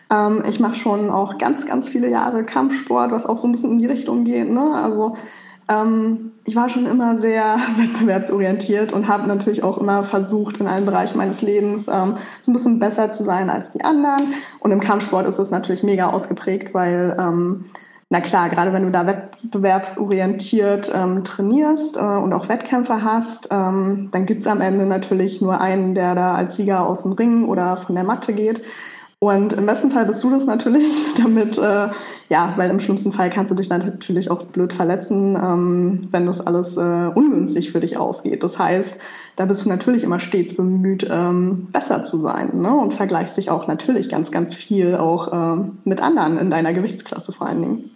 Ähm, 0.10 0.44
ich 0.48 0.60
mache 0.60 0.76
schon 0.76 1.10
auch 1.10 1.38
ganz, 1.38 1.66
ganz 1.66 1.90
viele 1.90 2.10
Jahre 2.10 2.46
Kampfsport, 2.46 3.12
was 3.12 3.26
auch 3.26 3.38
so 3.38 3.48
ein 3.48 3.54
bisschen 3.54 3.72
in 3.72 3.80
die 3.80 3.88
Richtung 3.88 4.24
geht. 4.24 4.50
Ne? 4.50 4.74
Also 4.74 5.16
ähm, 5.70 6.32
ich 6.46 6.56
war 6.56 6.70
schon 6.70 6.86
immer 6.86 7.20
sehr 7.20 7.58
wettbewerbsorientiert 7.78 8.94
und 8.94 9.08
habe 9.08 9.28
natürlich 9.28 9.64
auch 9.64 9.78
immer 9.78 10.06
versucht, 10.06 10.58
in 10.58 10.68
allen 10.68 10.86
Bereichen 10.86 11.18
meines 11.18 11.42
Lebens 11.42 11.88
ähm, 11.88 12.18
so 12.42 12.52
ein 12.52 12.54
bisschen 12.54 12.80
besser 12.80 13.12
zu 13.12 13.24
sein 13.24 13.50
als 13.50 13.72
die 13.72 13.84
anderen. 13.84 14.34
Und 14.60 14.72
im 14.72 14.80
Kampfsport 14.80 15.28
ist 15.28 15.40
das 15.40 15.52
natürlich 15.52 15.84
mega 15.84 16.10
ausgeprägt, 16.10 16.74
weil, 16.74 17.16
ähm, 17.20 17.66
na 18.10 18.22
klar, 18.22 18.50
gerade 18.50 18.72
wenn 18.72 18.84
du 18.84 18.92
da 18.92 19.06
wettbewerbsorientiert 19.06 20.90
ähm, 20.94 21.26
trainierst 21.26 21.98
äh, 21.98 22.00
und 22.00 22.32
auch 22.32 22.48
Wettkämpfe 22.48 23.04
hast, 23.04 23.50
ähm, 23.52 24.08
dann 24.14 24.26
gibt's 24.26 24.48
am 24.48 24.62
Ende 24.62 24.86
natürlich 24.86 25.42
nur 25.42 25.60
einen, 25.60 25.94
der 25.94 26.16
da 26.16 26.34
als 26.34 26.56
Sieger 26.56 26.88
aus 26.88 27.04
dem 27.04 27.12
Ring 27.12 27.50
oder 27.50 27.76
von 27.76 27.96
der 27.96 28.06
Matte 28.06 28.32
geht. 28.32 28.62
Und 29.20 29.54
im 29.54 29.66
besten 29.66 29.92
Fall 29.92 30.06
bist 30.06 30.24
du 30.24 30.30
das 30.30 30.46
natürlich, 30.46 30.94
damit, 31.18 31.58
äh, 31.58 31.90
ja, 32.30 32.54
weil 32.58 32.70
im 32.70 32.80
schlimmsten 32.80 33.14
Fall 33.14 33.30
kannst 33.30 33.52
du 33.52 33.56
dich 33.56 33.70
natürlich 33.70 34.30
auch 34.30 34.44
blöd 34.44 34.74
verletzen, 34.74 35.36
ähm, 35.36 36.08
wenn 36.12 36.26
das 36.26 36.42
alles 36.42 36.76
äh, 36.76 37.12
ungünstig 37.16 37.72
für 37.72 37.80
dich 37.80 37.98
ausgeht. 37.98 38.44
Das 38.44 38.60
heißt, 38.60 38.96
da 39.38 39.46
bist 39.46 39.66
du 39.66 39.70
natürlich 39.70 40.04
immer 40.04 40.20
stets 40.20 40.56
bemüht, 40.56 41.08
ähm, 41.10 41.68
besser 41.72 42.04
zu 42.04 42.20
sein 42.20 42.62
ne? 42.62 42.74
und 42.74 42.94
vergleichst 42.94 43.38
dich 43.38 43.50
auch 43.50 43.68
natürlich 43.68 44.10
ganz, 44.10 44.32
ganz 44.32 44.54
viel 44.54 44.96
auch 44.96 45.32
äh, 45.32 45.64
mit 45.86 46.02
anderen 46.02 46.38
in 46.38 46.52
deiner 46.52 46.74
Gewichtsklasse 46.74 47.32
vor 47.32 47.48
allen 47.48 47.62
Dingen. 47.62 47.92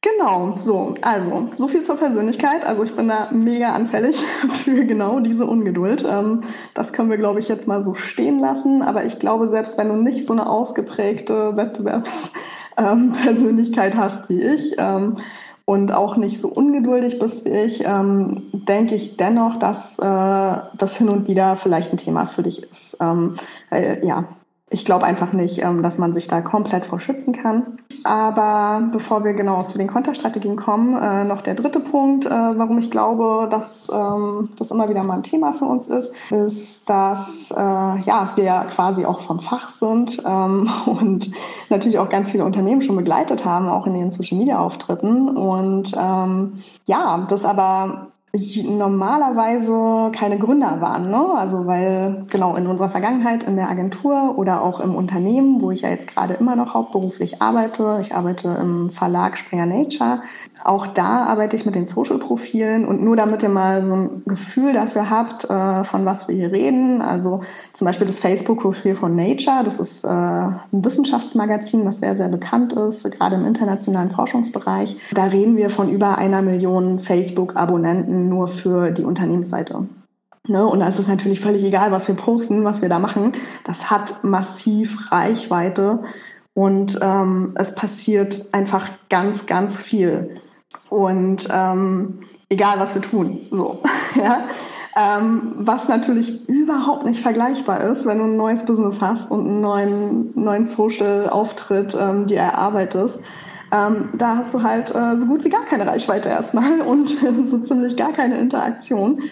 Genau, 0.00 0.54
so, 0.58 0.94
also, 1.02 1.48
so 1.56 1.66
viel 1.66 1.82
zur 1.82 1.96
Persönlichkeit. 1.96 2.64
Also 2.64 2.84
ich 2.84 2.94
bin 2.94 3.08
da 3.08 3.30
mega 3.32 3.72
anfällig 3.72 4.16
für 4.64 4.84
genau 4.84 5.18
diese 5.18 5.44
Ungeduld. 5.44 6.06
Ähm, 6.08 6.42
das 6.74 6.92
können 6.92 7.10
wir, 7.10 7.16
glaube 7.16 7.40
ich, 7.40 7.48
jetzt 7.48 7.66
mal 7.66 7.82
so 7.82 7.94
stehen 7.94 8.38
lassen. 8.38 8.82
Aber 8.82 9.04
ich 9.04 9.18
glaube, 9.18 9.48
selbst 9.48 9.76
wenn 9.76 9.88
du 9.88 9.96
nicht 9.96 10.24
so 10.24 10.32
eine 10.32 10.48
ausgeprägte 10.48 11.56
Wettbewerbspersönlichkeit 11.56 12.74
ähm, 13.94 13.98
hast 13.98 14.28
wie 14.28 14.40
ich, 14.40 14.76
ähm, 14.78 15.18
und 15.64 15.92
auch 15.92 16.16
nicht 16.16 16.40
so 16.40 16.48
ungeduldig 16.48 17.18
bist 17.18 17.44
wie 17.44 17.50
ich, 17.50 17.80
denke 17.80 18.94
ich 18.94 19.16
dennoch, 19.18 19.58
dass 19.58 19.98
äh, 19.98 20.02
das 20.02 20.96
hin 20.96 21.10
und 21.10 21.28
wieder 21.28 21.56
vielleicht 21.56 21.92
ein 21.92 21.98
Thema 21.98 22.26
für 22.26 22.42
dich 22.42 22.62
ist. 22.62 22.96
Ja, 22.98 24.24
ich 24.70 24.84
glaube 24.84 25.04
einfach 25.06 25.32
nicht, 25.32 25.62
ähm, 25.62 25.82
dass 25.82 25.98
man 25.98 26.12
sich 26.12 26.28
da 26.28 26.40
komplett 26.40 26.86
vor 26.86 27.00
schützen 27.00 27.32
kann. 27.32 27.78
Aber 28.04 28.88
bevor 28.92 29.24
wir 29.24 29.32
genau 29.32 29.64
zu 29.64 29.78
den 29.78 29.88
Konterstrategien 29.88 30.56
kommen, 30.56 30.94
äh, 30.96 31.24
noch 31.24 31.42
der 31.42 31.54
dritte 31.54 31.80
Punkt, 31.80 32.26
äh, 32.26 32.30
warum 32.30 32.78
ich 32.78 32.90
glaube, 32.90 33.48
dass 33.50 33.88
ähm, 33.92 34.50
das 34.56 34.70
immer 34.70 34.88
wieder 34.88 35.02
mal 35.04 35.16
ein 35.16 35.22
Thema 35.22 35.54
für 35.54 35.64
uns 35.64 35.86
ist, 35.86 36.12
ist, 36.30 36.88
dass 36.88 37.50
äh, 37.50 37.54
ja, 37.56 38.32
wir 38.36 38.44
ja 38.44 38.64
quasi 38.64 39.04
auch 39.04 39.20
vom 39.22 39.40
Fach 39.40 39.70
sind 39.70 40.22
ähm, 40.26 40.70
und 40.86 41.30
natürlich 41.70 41.98
auch 41.98 42.08
ganz 42.08 42.30
viele 42.30 42.44
Unternehmen 42.44 42.82
schon 42.82 42.96
begleitet 42.96 43.44
haben, 43.44 43.68
auch 43.68 43.86
in 43.86 43.96
ihren 43.96 44.10
Social-Media-Auftritten. 44.10 45.36
Und 45.36 45.92
ja, 46.84 47.26
das 47.28 47.44
aber 47.44 48.08
normalerweise 48.34 50.12
keine 50.12 50.38
Gründer 50.38 50.80
waren. 50.80 51.10
Ne? 51.10 51.26
Also 51.34 51.66
weil 51.66 52.26
genau 52.28 52.56
in 52.56 52.66
unserer 52.66 52.90
Vergangenheit 52.90 53.42
in 53.42 53.56
der 53.56 53.70
Agentur 53.70 54.34
oder 54.36 54.62
auch 54.62 54.80
im 54.80 54.94
Unternehmen, 54.94 55.62
wo 55.62 55.70
ich 55.70 55.82
ja 55.82 55.88
jetzt 55.88 56.08
gerade 56.08 56.34
immer 56.34 56.54
noch 56.54 56.74
hauptberuflich 56.74 57.40
arbeite, 57.40 57.98
ich 58.02 58.14
arbeite 58.14 58.48
im 58.60 58.90
Verlag 58.90 59.38
Springer 59.38 59.66
Nature, 59.66 60.22
auch 60.62 60.88
da 60.88 61.24
arbeite 61.24 61.56
ich 61.56 61.64
mit 61.64 61.74
den 61.74 61.86
Social-Profilen 61.86 62.86
und 62.86 63.02
nur 63.02 63.16
damit 63.16 63.42
ihr 63.42 63.48
mal 63.48 63.84
so 63.84 63.94
ein 63.94 64.22
Gefühl 64.26 64.74
dafür 64.74 65.08
habt, 65.08 65.44
äh, 65.48 65.84
von 65.84 66.04
was 66.04 66.28
wir 66.28 66.34
hier 66.34 66.52
reden. 66.52 67.00
Also 67.00 67.40
zum 67.72 67.86
Beispiel 67.86 68.06
das 68.06 68.20
Facebook-Profil 68.20 68.94
von 68.94 69.16
Nature, 69.16 69.64
das 69.64 69.80
ist 69.80 70.04
äh, 70.04 70.08
ein 70.08 70.60
Wissenschaftsmagazin, 70.72 71.84
was 71.86 72.00
sehr, 72.00 72.16
sehr 72.16 72.28
bekannt 72.28 72.74
ist, 72.74 73.10
gerade 73.10 73.36
im 73.36 73.46
internationalen 73.46 74.10
Forschungsbereich. 74.10 74.96
Da 75.12 75.24
reden 75.24 75.56
wir 75.56 75.70
von 75.70 75.88
über 75.88 76.18
einer 76.18 76.42
Million 76.42 77.00
Facebook-Abonnenten 77.00 78.17
nur 78.26 78.48
für 78.48 78.90
die 78.90 79.04
Unternehmensseite. 79.04 79.86
Ne? 80.46 80.66
Und 80.66 80.80
da 80.80 80.88
ist 80.88 80.98
es 80.98 81.06
natürlich 81.06 81.40
völlig 81.40 81.62
egal, 81.62 81.92
was 81.92 82.08
wir 82.08 82.14
posten, 82.14 82.64
was 82.64 82.82
wir 82.82 82.88
da 82.88 82.98
machen. 82.98 83.32
Das 83.64 83.90
hat 83.90 84.24
massiv 84.24 84.96
Reichweite 85.12 86.00
und 86.54 86.98
ähm, 87.02 87.52
es 87.54 87.74
passiert 87.74 88.46
einfach 88.52 88.90
ganz, 89.10 89.46
ganz 89.46 89.74
viel. 89.74 90.40
Und 90.88 91.46
ähm, 91.52 92.20
egal, 92.48 92.80
was 92.80 92.94
wir 92.94 93.02
tun. 93.02 93.46
So, 93.50 93.82
ja. 94.14 94.46
Ähm, 94.96 95.54
was 95.58 95.86
natürlich 95.86 96.48
überhaupt 96.48 97.04
nicht 97.04 97.20
vergleichbar 97.20 97.82
ist, 97.82 98.04
wenn 98.04 98.18
du 98.18 98.24
ein 98.24 98.36
neues 98.36 98.64
Business 98.64 99.00
hast 99.00 99.30
und 99.30 99.46
einen 99.46 99.60
neuen, 99.60 100.32
neuen 100.34 100.64
Social-Auftritt 100.64 101.96
ähm, 102.00 102.26
dir 102.26 102.38
erarbeitest 102.38 103.20
ähm, 103.72 104.10
da 104.14 104.36
hast 104.36 104.54
du 104.54 104.62
halt 104.62 104.94
äh, 104.94 105.16
so 105.18 105.26
gut 105.26 105.44
wie 105.44 105.50
gar 105.50 105.64
keine 105.64 105.86
Reichweite 105.86 106.28
erstmal 106.28 106.80
und 106.86 107.08
so 107.08 107.58
ziemlich 107.58 107.96
gar 107.96 108.12
keine 108.12 108.38
Interaktion. 108.38 109.22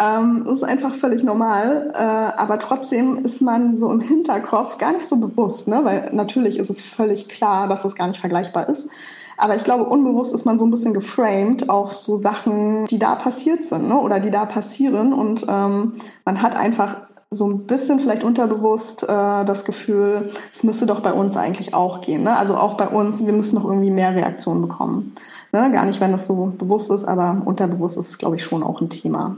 Ähm, 0.00 0.44
das 0.44 0.58
ist 0.58 0.64
einfach 0.64 0.94
völlig 0.96 1.22
normal, 1.22 1.92
äh, 1.94 1.98
aber 1.98 2.58
trotzdem 2.58 3.24
ist 3.24 3.42
man 3.42 3.76
so 3.76 3.90
im 3.90 4.00
Hinterkopf 4.00 4.78
gar 4.78 4.92
nicht 4.92 5.08
so 5.08 5.16
bewusst, 5.16 5.68
ne? 5.68 5.80
weil 5.84 6.10
natürlich 6.12 6.58
ist 6.58 6.70
es 6.70 6.80
völlig 6.80 7.28
klar, 7.28 7.68
dass 7.68 7.84
es 7.84 7.96
gar 7.96 8.08
nicht 8.08 8.20
vergleichbar 8.20 8.68
ist. 8.68 8.88
Aber 9.36 9.56
ich 9.56 9.64
glaube, 9.64 9.84
unbewusst 9.84 10.34
ist 10.34 10.44
man 10.44 10.58
so 10.58 10.66
ein 10.66 10.70
bisschen 10.70 10.92
geframed 10.92 11.70
auf 11.70 11.94
so 11.94 12.16
Sachen, 12.16 12.86
die 12.86 12.98
da 12.98 13.14
passiert 13.14 13.64
sind 13.64 13.88
ne? 13.88 13.98
oder 13.98 14.20
die 14.20 14.30
da 14.30 14.44
passieren. 14.44 15.14
Und 15.14 15.46
ähm, 15.48 15.94
man 16.26 16.42
hat 16.42 16.54
einfach 16.54 17.09
so 17.32 17.46
ein 17.46 17.66
bisschen 17.66 18.00
vielleicht 18.00 18.24
unterbewusst 18.24 19.04
äh, 19.04 19.06
das 19.06 19.64
Gefühl, 19.64 20.32
es 20.54 20.64
müsste 20.64 20.86
doch 20.86 21.00
bei 21.00 21.12
uns 21.12 21.36
eigentlich 21.36 21.74
auch 21.74 22.00
gehen. 22.00 22.24
Ne? 22.24 22.36
Also 22.36 22.56
auch 22.56 22.76
bei 22.76 22.88
uns, 22.88 23.24
wir 23.24 23.32
müssen 23.32 23.56
doch 23.56 23.64
irgendwie 23.64 23.92
mehr 23.92 24.14
Reaktionen 24.14 24.62
bekommen. 24.62 25.14
Ne? 25.52 25.70
Gar 25.70 25.86
nicht, 25.86 26.00
wenn 26.00 26.12
das 26.12 26.26
so 26.26 26.52
bewusst 26.58 26.90
ist, 26.90 27.04
aber 27.04 27.40
unterbewusst 27.44 27.96
ist 27.96 28.18
glaube 28.18 28.36
ich, 28.36 28.44
schon 28.44 28.64
auch 28.64 28.80
ein 28.80 28.90
Thema. 28.90 29.36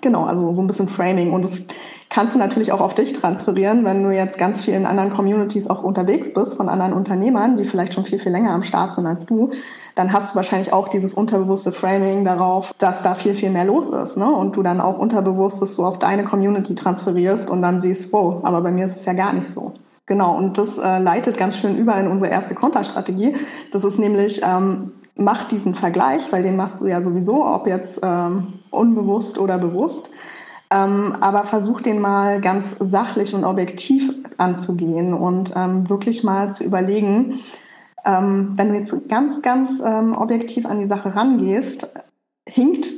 Genau, 0.00 0.24
also 0.24 0.52
so 0.52 0.60
ein 0.60 0.66
bisschen 0.66 0.88
Framing. 0.88 1.32
Und 1.32 1.44
das 1.44 1.60
kannst 2.10 2.34
du 2.34 2.38
natürlich 2.38 2.72
auch 2.72 2.80
auf 2.80 2.94
dich 2.94 3.12
transferieren, 3.12 3.84
wenn 3.84 4.02
du 4.02 4.10
jetzt 4.10 4.38
ganz 4.38 4.64
viel 4.64 4.74
in 4.74 4.86
anderen 4.86 5.10
Communities 5.10 5.68
auch 5.68 5.82
unterwegs 5.82 6.32
bist, 6.32 6.54
von 6.54 6.68
anderen 6.68 6.92
Unternehmern, 6.92 7.56
die 7.56 7.64
vielleicht 7.64 7.94
schon 7.94 8.04
viel, 8.04 8.18
viel 8.18 8.32
länger 8.32 8.52
am 8.52 8.62
Start 8.62 8.94
sind 8.94 9.06
als 9.06 9.26
du 9.26 9.50
dann 9.96 10.12
hast 10.12 10.32
du 10.32 10.36
wahrscheinlich 10.36 10.72
auch 10.72 10.88
dieses 10.88 11.14
unterbewusste 11.14 11.72
Framing 11.72 12.24
darauf, 12.24 12.74
dass 12.78 13.02
da 13.02 13.14
viel, 13.14 13.34
viel 13.34 13.50
mehr 13.50 13.64
los 13.64 13.88
ist. 13.88 14.16
Ne? 14.16 14.30
Und 14.30 14.54
du 14.54 14.62
dann 14.62 14.80
auch 14.80 14.98
unterbewusst 14.98 15.62
das 15.62 15.74
so 15.74 15.86
auf 15.86 15.98
deine 15.98 16.24
Community 16.24 16.74
transferierst 16.74 17.50
und 17.50 17.62
dann 17.62 17.80
siehst, 17.80 18.12
wow, 18.12 18.44
aber 18.44 18.60
bei 18.60 18.70
mir 18.70 18.84
ist 18.84 18.96
es 18.96 19.06
ja 19.06 19.14
gar 19.14 19.32
nicht 19.32 19.48
so. 19.48 19.72
Genau, 20.04 20.36
und 20.36 20.56
das 20.58 20.78
äh, 20.78 20.98
leitet 20.98 21.36
ganz 21.36 21.56
schön 21.56 21.76
über 21.78 21.98
in 21.98 22.08
unsere 22.08 22.30
erste 22.30 22.54
Konterstrategie. 22.54 23.34
Das 23.72 23.82
ist 23.84 23.98
nämlich, 23.98 24.40
ähm, 24.44 24.92
mach 25.16 25.44
diesen 25.44 25.74
Vergleich, 25.74 26.30
weil 26.30 26.42
den 26.42 26.56
machst 26.56 26.80
du 26.80 26.86
ja 26.86 27.02
sowieso, 27.02 27.44
ob 27.44 27.66
jetzt 27.66 28.00
ähm, 28.02 28.54
unbewusst 28.70 29.38
oder 29.38 29.58
bewusst. 29.58 30.10
Ähm, 30.70 31.16
aber 31.20 31.44
versuch 31.44 31.80
den 31.80 32.00
mal 32.00 32.40
ganz 32.40 32.76
sachlich 32.80 33.34
und 33.34 33.44
objektiv 33.44 34.12
anzugehen 34.36 35.14
und 35.14 35.52
ähm, 35.54 35.88
wirklich 35.88 36.24
mal 36.24 36.50
zu 36.50 36.64
überlegen, 36.64 37.40
ähm, 38.04 38.52
wenn 38.56 38.68
du 38.70 38.78
jetzt 38.78 38.94
ganz, 39.08 39.42
ganz 39.42 39.80
ähm, 39.84 40.16
objektiv 40.16 40.66
an 40.66 40.80
die 40.80 40.86
Sache 40.86 41.14
rangehst, 41.14 41.88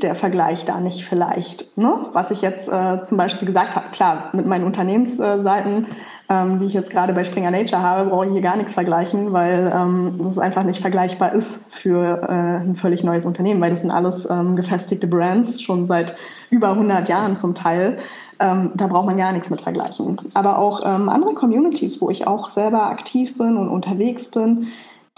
der 0.02 0.14
Vergleich 0.14 0.64
da 0.64 0.80
nicht 0.80 1.04
vielleicht? 1.04 1.76
Ne? 1.76 2.06
Was 2.12 2.30
ich 2.30 2.42
jetzt 2.42 2.68
äh, 2.68 3.02
zum 3.02 3.18
Beispiel 3.18 3.46
gesagt 3.46 3.74
habe, 3.74 3.86
klar, 3.92 4.30
mit 4.32 4.46
meinen 4.46 4.64
Unternehmensseiten, 4.64 5.86
ähm, 6.28 6.58
die 6.58 6.66
ich 6.66 6.74
jetzt 6.74 6.90
gerade 6.90 7.14
bei 7.14 7.24
Springer 7.24 7.50
Nature 7.50 7.82
habe, 7.82 8.10
brauche 8.10 8.26
ich 8.26 8.32
hier 8.32 8.42
gar 8.42 8.56
nichts 8.56 8.74
vergleichen, 8.74 9.32
weil 9.32 9.72
ähm, 9.74 10.16
das 10.18 10.38
einfach 10.38 10.64
nicht 10.64 10.80
vergleichbar 10.80 11.32
ist 11.32 11.58
für 11.70 12.22
äh, 12.28 12.66
ein 12.66 12.76
völlig 12.76 13.02
neues 13.02 13.24
Unternehmen, 13.24 13.60
weil 13.60 13.70
das 13.70 13.80
sind 13.80 13.90
alles 13.90 14.28
ähm, 14.30 14.56
gefestigte 14.56 15.06
Brands, 15.06 15.62
schon 15.62 15.86
seit 15.86 16.16
über 16.50 16.70
100 16.70 17.08
Jahren 17.08 17.36
zum 17.36 17.54
Teil. 17.54 17.98
Ähm, 18.40 18.72
da 18.74 18.86
braucht 18.86 19.06
man 19.06 19.16
gar 19.16 19.32
nichts 19.32 19.50
mit 19.50 19.60
vergleichen. 19.60 20.18
Aber 20.34 20.58
auch 20.58 20.82
ähm, 20.84 21.08
andere 21.08 21.34
Communities, 21.34 22.00
wo 22.00 22.10
ich 22.10 22.26
auch 22.26 22.48
selber 22.50 22.86
aktiv 22.86 23.36
bin 23.36 23.56
und 23.56 23.68
unterwegs 23.68 24.28
bin, 24.28 24.68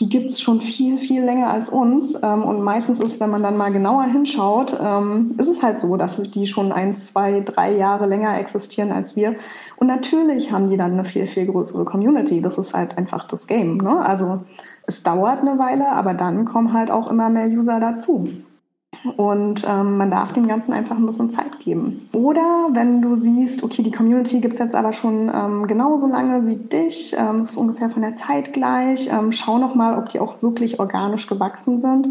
die 0.01 0.09
gibt 0.09 0.31
es 0.31 0.41
schon 0.41 0.63
viel, 0.63 0.97
viel 0.97 1.23
länger 1.23 1.51
als 1.51 1.69
uns. 1.69 2.15
Ähm, 2.23 2.43
und 2.43 2.63
meistens 2.63 3.01
ist, 3.01 3.21
wenn 3.21 3.31
man 3.31 3.43
dann 3.43 3.59
mal 3.59 3.71
genauer 3.71 4.05
hinschaut, 4.05 4.75
ähm, 4.81 5.35
ist 5.39 5.49
es 5.49 5.63
halt 5.63 5.79
so, 5.79 5.97
dass 5.97 6.21
die 6.23 6.47
schon 6.47 6.73
ein, 6.73 6.95
zwei, 6.95 7.41
drei 7.41 7.77
Jahre 7.77 8.07
länger 8.07 8.39
existieren 8.39 8.93
als 8.93 9.15
wir. 9.15 9.37
Und 9.77 9.89
natürlich 9.89 10.53
haben 10.53 10.71
die 10.71 10.79
dann 10.79 10.93
eine 10.93 11.05
viel, 11.05 11.27
viel 11.27 11.47
größere 11.47 11.85
Community. 11.85 12.41
Das 12.41 12.57
ist 12.57 12.73
halt 12.73 12.97
einfach 12.97 13.29
das 13.29 13.47
Game. 13.47 13.77
Ne? 13.77 14.01
Also 14.01 14.41
es 14.87 15.03
dauert 15.03 15.41
eine 15.41 15.59
Weile, 15.59 15.89
aber 15.93 16.15
dann 16.15 16.47
kommen 16.47 16.73
halt 16.73 16.91
auch 16.91 17.11
immer 17.11 17.29
mehr 17.29 17.47
User 17.47 17.79
dazu. 17.79 18.29
Und 19.17 19.65
ähm, 19.67 19.97
man 19.97 20.11
darf 20.11 20.33
dem 20.33 20.47
Ganzen 20.47 20.73
einfach 20.73 20.97
ein 20.97 21.07
bisschen 21.07 21.31
Zeit 21.31 21.59
geben. 21.61 22.09
Oder 22.13 22.69
wenn 22.73 23.01
du 23.01 23.17
siehst, 23.17 23.63
okay, 23.63 23.83
die 23.83 23.91
Community 23.91 24.41
gibt's 24.41 24.59
jetzt 24.59 24.75
aber 24.75 24.93
schon 24.93 25.31
ähm, 25.35 25.67
genauso 25.67 26.07
lange 26.07 26.47
wie 26.47 26.57
dich, 26.57 27.15
ähm, 27.17 27.43
ist 27.43 27.57
ungefähr 27.57 27.91
von 27.91 28.03
der 28.03 28.17
Zeit 28.17 28.53
gleich, 28.53 29.09
ähm, 29.11 29.33
schau 29.33 29.59
nochmal, 29.59 29.99
ob 29.99 30.09
die 30.11 30.21
auch 30.21 30.43
wirklich 30.43 30.81
organisch 30.81 31.27
gewachsen 31.27 31.81
sind 31.81 32.09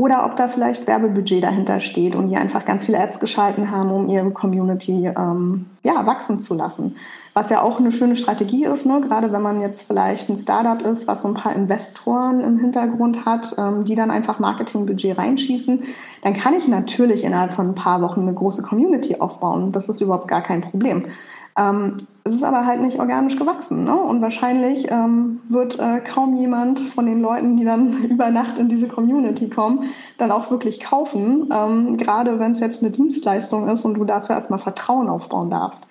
oder 0.00 0.24
ob 0.24 0.34
da 0.34 0.48
vielleicht 0.48 0.86
Werbebudget 0.86 1.44
dahinter 1.44 1.78
steht 1.78 2.14
und 2.14 2.28
die 2.28 2.36
einfach 2.36 2.64
ganz 2.64 2.86
viele 2.86 2.98
Ads 2.98 3.20
geschalten 3.20 3.70
haben, 3.70 3.90
um 3.90 4.08
ihre 4.08 4.30
Community 4.30 5.12
ähm, 5.14 5.66
ja, 5.82 6.06
wachsen 6.06 6.40
zu 6.40 6.54
lassen. 6.54 6.96
Was 7.34 7.50
ja 7.50 7.60
auch 7.60 7.78
eine 7.78 7.92
schöne 7.92 8.16
Strategie 8.16 8.64
ist, 8.64 8.86
ne? 8.86 9.02
gerade 9.02 9.30
wenn 9.30 9.42
man 9.42 9.60
jetzt 9.60 9.82
vielleicht 9.82 10.30
ein 10.30 10.38
Startup 10.38 10.80
ist, 10.80 11.06
was 11.06 11.20
so 11.20 11.28
ein 11.28 11.34
paar 11.34 11.54
Investoren 11.54 12.40
im 12.40 12.58
Hintergrund 12.58 13.26
hat, 13.26 13.54
ähm, 13.58 13.84
die 13.84 13.94
dann 13.94 14.10
einfach 14.10 14.38
Marketingbudget 14.38 15.18
reinschießen, 15.18 15.82
dann 16.22 16.32
kann 16.32 16.54
ich 16.54 16.66
natürlich 16.66 17.22
innerhalb 17.22 17.52
von 17.52 17.68
ein 17.68 17.74
paar 17.74 18.00
Wochen 18.00 18.22
eine 18.22 18.32
große 18.32 18.62
Community 18.62 19.16
aufbauen. 19.16 19.70
Das 19.70 19.90
ist 19.90 20.00
überhaupt 20.00 20.28
gar 20.28 20.42
kein 20.42 20.62
Problem. 20.62 21.08
Ähm, 21.56 22.06
es 22.24 22.34
ist 22.34 22.44
aber 22.44 22.66
halt 22.66 22.80
nicht 22.80 22.98
organisch 22.98 23.36
gewachsen. 23.36 23.84
Ne? 23.84 23.96
Und 23.96 24.20
wahrscheinlich 24.22 24.90
ähm, 24.90 25.40
wird 25.48 25.78
äh, 25.78 26.00
kaum 26.00 26.34
jemand 26.34 26.80
von 26.94 27.06
den 27.06 27.20
Leuten, 27.20 27.56
die 27.56 27.64
dann 27.64 28.04
über 28.10 28.30
Nacht 28.30 28.58
in 28.58 28.68
diese 28.68 28.88
Community 28.88 29.48
kommen, 29.48 29.90
dann 30.18 30.30
auch 30.30 30.50
wirklich 30.50 30.80
kaufen. 30.80 31.48
Ähm, 31.52 31.96
gerade 31.96 32.38
wenn 32.38 32.52
es 32.52 32.60
jetzt 32.60 32.82
eine 32.82 32.90
Dienstleistung 32.90 33.68
ist 33.68 33.84
und 33.84 33.94
du 33.94 34.04
dafür 34.04 34.36
erstmal 34.36 34.60
Vertrauen 34.60 35.08
aufbauen 35.08 35.50
darfst. 35.50 35.86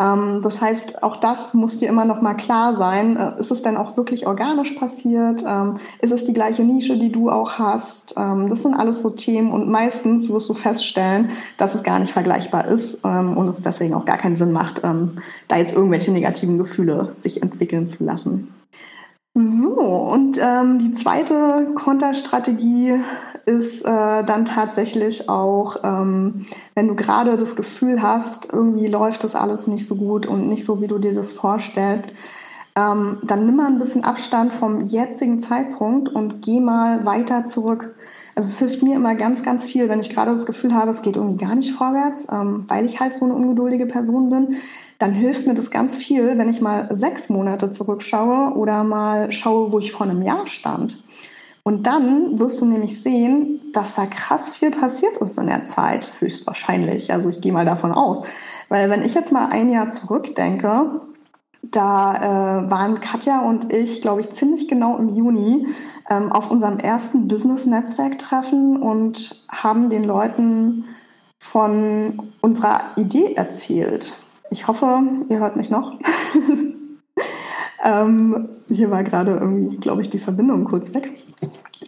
Ähm, 0.00 0.40
das 0.42 0.60
heißt, 0.60 1.02
auch 1.04 1.18
das 1.18 1.54
muss 1.54 1.78
dir 1.78 1.88
immer 1.88 2.04
noch 2.04 2.20
mal 2.20 2.34
klar 2.34 2.74
sein. 2.74 3.16
Äh, 3.16 3.38
ist 3.38 3.50
es 3.50 3.62
denn 3.62 3.76
auch 3.76 3.96
wirklich 3.96 4.26
organisch 4.26 4.72
passiert? 4.72 5.44
Ähm, 5.46 5.78
ist 6.00 6.12
es 6.12 6.24
die 6.24 6.32
gleiche 6.32 6.62
Nische, 6.64 6.98
die 6.98 7.12
du 7.12 7.30
auch 7.30 7.58
hast? 7.58 8.14
Ähm, 8.16 8.50
das 8.50 8.62
sind 8.62 8.74
alles 8.74 9.02
so 9.02 9.10
Themen 9.10 9.52
und 9.52 9.68
meistens 9.68 10.28
wirst 10.28 10.48
du 10.50 10.54
feststellen, 10.54 11.30
dass 11.58 11.74
es 11.74 11.84
gar 11.84 12.00
nicht 12.00 12.12
vergleichbar 12.12 12.66
ist 12.66 13.04
und 13.04 13.48
es 13.48 13.62
deswegen 13.62 13.94
auch 13.94 14.04
gar 14.04 14.18
keinen 14.18 14.36
Sinn 14.36 14.52
macht, 14.52 14.82
da 14.82 15.56
jetzt 15.56 15.74
irgendwelche 15.74 16.10
negativen 16.10 16.58
Gefühle 16.58 17.12
sich 17.16 17.42
entwickeln 17.42 17.86
zu 17.86 18.04
lassen. 18.04 18.52
So, 19.34 19.80
und 19.80 20.38
ähm, 20.40 20.78
die 20.78 20.94
zweite 20.94 21.72
Konterstrategie 21.74 23.00
ist 23.46 23.82
äh, 23.82 24.24
dann 24.24 24.44
tatsächlich 24.44 25.28
auch, 25.28 25.76
ähm, 25.84 26.46
wenn 26.74 26.88
du 26.88 26.94
gerade 26.94 27.36
das 27.36 27.56
Gefühl 27.56 28.02
hast, 28.02 28.52
irgendwie 28.52 28.86
läuft 28.88 29.24
das 29.24 29.34
alles 29.34 29.66
nicht 29.66 29.86
so 29.86 29.96
gut 29.96 30.26
und 30.26 30.48
nicht 30.48 30.64
so, 30.64 30.80
wie 30.80 30.86
du 30.86 30.98
dir 30.98 31.14
das 31.14 31.32
vorstellst, 31.32 32.12
ähm, 32.76 33.18
dann 33.22 33.46
nimm 33.46 33.56
mal 33.56 33.66
ein 33.66 33.78
bisschen 33.78 34.04
Abstand 34.04 34.52
vom 34.52 34.82
jetzigen 34.82 35.40
Zeitpunkt 35.40 36.08
und 36.08 36.42
geh 36.42 36.58
mal 36.58 37.04
weiter 37.04 37.46
zurück. 37.46 37.94
Also 38.34 38.48
es 38.48 38.58
hilft 38.58 38.82
mir 38.82 38.96
immer 38.96 39.14
ganz, 39.14 39.44
ganz 39.44 39.64
viel, 39.64 39.88
wenn 39.88 40.00
ich 40.00 40.10
gerade 40.10 40.32
das 40.32 40.44
Gefühl 40.44 40.74
habe, 40.74 40.90
es 40.90 41.02
geht 41.02 41.16
irgendwie 41.16 41.44
gar 41.44 41.54
nicht 41.54 41.72
vorwärts, 41.72 42.26
ähm, 42.32 42.64
weil 42.66 42.84
ich 42.84 42.98
halt 42.98 43.14
so 43.14 43.24
eine 43.24 43.34
ungeduldige 43.34 43.86
Person 43.86 44.30
bin, 44.30 44.56
dann 44.98 45.12
hilft 45.12 45.46
mir 45.46 45.54
das 45.54 45.70
ganz 45.70 45.96
viel, 45.96 46.36
wenn 46.36 46.48
ich 46.48 46.60
mal 46.60 46.88
sechs 46.96 47.28
Monate 47.28 47.70
zurückschaue 47.70 48.56
oder 48.56 48.82
mal 48.82 49.30
schaue, 49.30 49.70
wo 49.70 49.78
ich 49.78 49.92
vor 49.92 50.06
einem 50.06 50.22
Jahr 50.22 50.46
stand. 50.48 51.02
Und 51.66 51.86
dann 51.86 52.38
wirst 52.38 52.60
du 52.60 52.66
nämlich 52.66 53.02
sehen, 53.02 53.72
dass 53.72 53.94
da 53.94 54.04
krass 54.04 54.50
viel 54.50 54.70
passiert 54.70 55.16
ist 55.16 55.38
in 55.38 55.46
der 55.46 55.64
Zeit, 55.64 56.12
höchstwahrscheinlich. 56.18 57.10
Also 57.10 57.30
ich 57.30 57.40
gehe 57.40 57.54
mal 57.54 57.64
davon 57.64 57.90
aus. 57.90 58.22
Weil 58.68 58.90
wenn 58.90 59.02
ich 59.02 59.14
jetzt 59.14 59.32
mal 59.32 59.46
ein 59.46 59.72
Jahr 59.72 59.88
zurückdenke, 59.88 61.00
da 61.62 62.66
äh, 62.66 62.70
waren 62.70 63.00
Katja 63.00 63.40
und 63.40 63.72
ich, 63.72 64.02
glaube 64.02 64.20
ich, 64.20 64.30
ziemlich 64.32 64.68
genau 64.68 64.98
im 64.98 65.14
Juni 65.14 65.66
ähm, 66.10 66.30
auf 66.30 66.50
unserem 66.50 66.78
ersten 66.78 67.28
Business-Netzwerk-Treffen 67.28 68.82
und 68.82 69.44
haben 69.48 69.88
den 69.88 70.04
Leuten 70.04 70.84
von 71.38 72.30
unserer 72.42 72.92
Idee 72.96 73.34
erzählt. 73.34 74.12
Ich 74.50 74.68
hoffe, 74.68 75.02
ihr 75.30 75.38
hört 75.38 75.56
mich 75.56 75.70
noch. 75.70 75.98
ähm, 77.84 78.48
hier 78.68 78.90
war 78.90 79.02
gerade 79.02 79.32
irgendwie, 79.32 79.78
glaube 79.78 80.02
ich, 80.02 80.10
die 80.10 80.18
Verbindung 80.18 80.66
kurz 80.66 80.92
weg. 80.92 81.10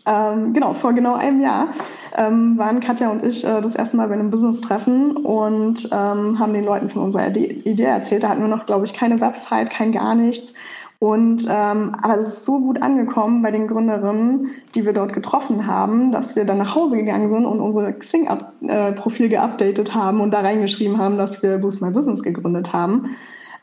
Ähm, 0.07 0.53
genau, 0.55 0.73
vor 0.75 0.93
genau 0.93 1.15
einem 1.15 1.41
Jahr 1.41 1.69
ähm, 2.17 2.57
waren 2.57 2.81
Katja 2.81 3.11
und 3.11 3.25
ich 3.25 3.45
äh, 3.45 3.61
das 3.61 3.75
erste 3.75 3.97
Mal 3.97 4.07
bei 4.07 4.15
einem 4.15 4.31
Business-Treffen 4.31 5.17
und 5.17 5.89
ähm, 5.91 6.39
haben 6.39 6.55
den 6.55 6.65
Leuten 6.65 6.89
von 6.89 7.03
unserer 7.03 7.29
Idee 7.29 7.83
erzählt. 7.83 8.23
Da 8.23 8.29
hatten 8.29 8.41
wir 8.41 8.49
noch, 8.49 8.67
glaube 8.67 8.87
ich, 8.87 8.95
keine 8.95 9.21
Website, 9.21 9.71
kein 9.71 9.91
gar 9.91 10.15
nichts. 10.15 10.53
Und 10.99 11.47
ähm, 11.49 11.95
aber 12.01 12.19
es 12.19 12.29
ist 12.29 12.45
so 12.47 12.59
gut 12.59 12.81
angekommen 12.81 13.43
bei 13.43 13.51
den 13.51 13.67
Gründerinnen, 13.67 14.51
die 14.75 14.87
wir 14.87 14.95
dort 14.95 15.13
getroffen 15.13 15.67
haben, 15.67 16.11
dass 16.11 16.37
wir 16.37 16.47
dann 16.47 16.59
nach 16.59 16.75
Hause 16.75 16.97
gegangen 16.97 17.31
sind 17.31 17.45
und 17.45 17.61
unser 17.61 17.93
Xing-Profil 17.93 19.29
geupdatet 19.29 19.95
haben 19.95 20.21
und 20.21 20.31
da 20.31 20.41
reingeschrieben 20.41 20.97
haben, 20.97 21.19
dass 21.19 21.43
wir 21.43 21.59
Boost 21.59 21.83
My 21.83 21.91
Business 21.91 22.23
gegründet 22.23 22.73
haben. 22.73 23.17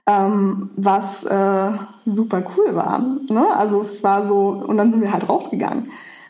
Ähm, 0.05 0.69
was 0.75 1.23
äh, 1.23 1.71
super 2.05 2.43
cool 2.55 2.75
war. 2.75 3.00
Ne? 3.00 3.47
Also 3.55 3.81
es 3.81 4.03
war 4.03 4.27
so, 4.27 4.50
und 4.50 4.77
dann 4.77 4.91
sind 4.91 5.01
wir 5.01 5.13
halt 5.13 5.27
rausgegangen. 5.27 5.88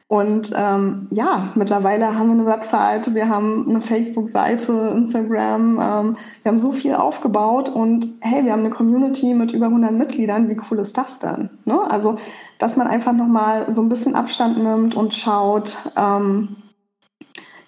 Und 0.07 0.51
ähm, 0.55 1.07
ja, 1.11 1.51
mittlerweile 1.55 2.17
haben 2.17 2.27
wir 2.27 2.33
eine 2.33 2.45
Website, 2.45 3.13
wir 3.15 3.29
haben 3.29 3.65
eine 3.67 3.81
Facebook-Seite, 3.81 4.93
Instagram, 4.95 5.79
ähm, 5.81 6.17
wir 6.43 6.51
haben 6.51 6.59
so 6.59 6.71
viel 6.71 6.93
aufgebaut 6.93 7.69
und 7.69 8.07
hey, 8.21 8.45
wir 8.45 8.51
haben 8.51 8.59
eine 8.59 8.69
Community 8.69 9.33
mit 9.33 9.53
über 9.53 9.67
100 9.67 9.91
Mitgliedern. 9.91 10.49
Wie 10.49 10.59
cool 10.69 10.79
ist 10.79 10.97
das 10.97 11.19
denn? 11.19 11.49
Ne? 11.65 11.79
Also, 11.89 12.17
dass 12.59 12.75
man 12.75 12.87
einfach 12.87 13.13
nochmal 13.13 13.71
so 13.71 13.81
ein 13.81 13.89
bisschen 13.89 14.15
Abstand 14.15 14.61
nimmt 14.61 14.93
und 14.93 15.13
schaut, 15.13 15.77
ähm, 15.95 16.57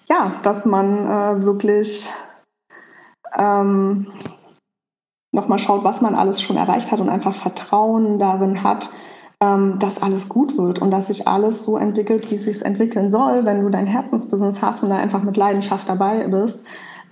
ja, 0.08 0.34
dass 0.42 0.64
man 0.66 1.06
äh, 1.06 1.42
wirklich 1.44 2.08
ähm, 3.36 4.06
nochmal 5.32 5.58
schaut, 5.58 5.84
was 5.84 6.00
man 6.00 6.14
alles 6.14 6.40
schon 6.40 6.56
erreicht 6.56 6.90
hat 6.92 7.00
und 7.00 7.08
einfach 7.08 7.34
Vertrauen 7.34 8.18
darin 8.18 8.62
hat, 8.62 8.90
ähm, 9.40 9.78
dass 9.78 10.00
alles 10.00 10.28
gut 10.28 10.56
wird 10.56 10.78
und 10.78 10.90
dass 10.90 11.08
sich 11.08 11.28
alles 11.28 11.62
so 11.62 11.76
entwickelt, 11.76 12.30
wie 12.30 12.36
es 12.36 12.44
sich 12.44 12.64
entwickeln 12.64 13.10
soll, 13.10 13.44
wenn 13.44 13.62
du 13.62 13.68
dein 13.68 13.86
Herzensbusiness 13.86 14.62
hast 14.62 14.82
und 14.82 14.90
da 14.90 14.96
einfach 14.96 15.22
mit 15.22 15.36
Leidenschaft 15.36 15.88
dabei 15.88 16.26
bist, 16.28 16.62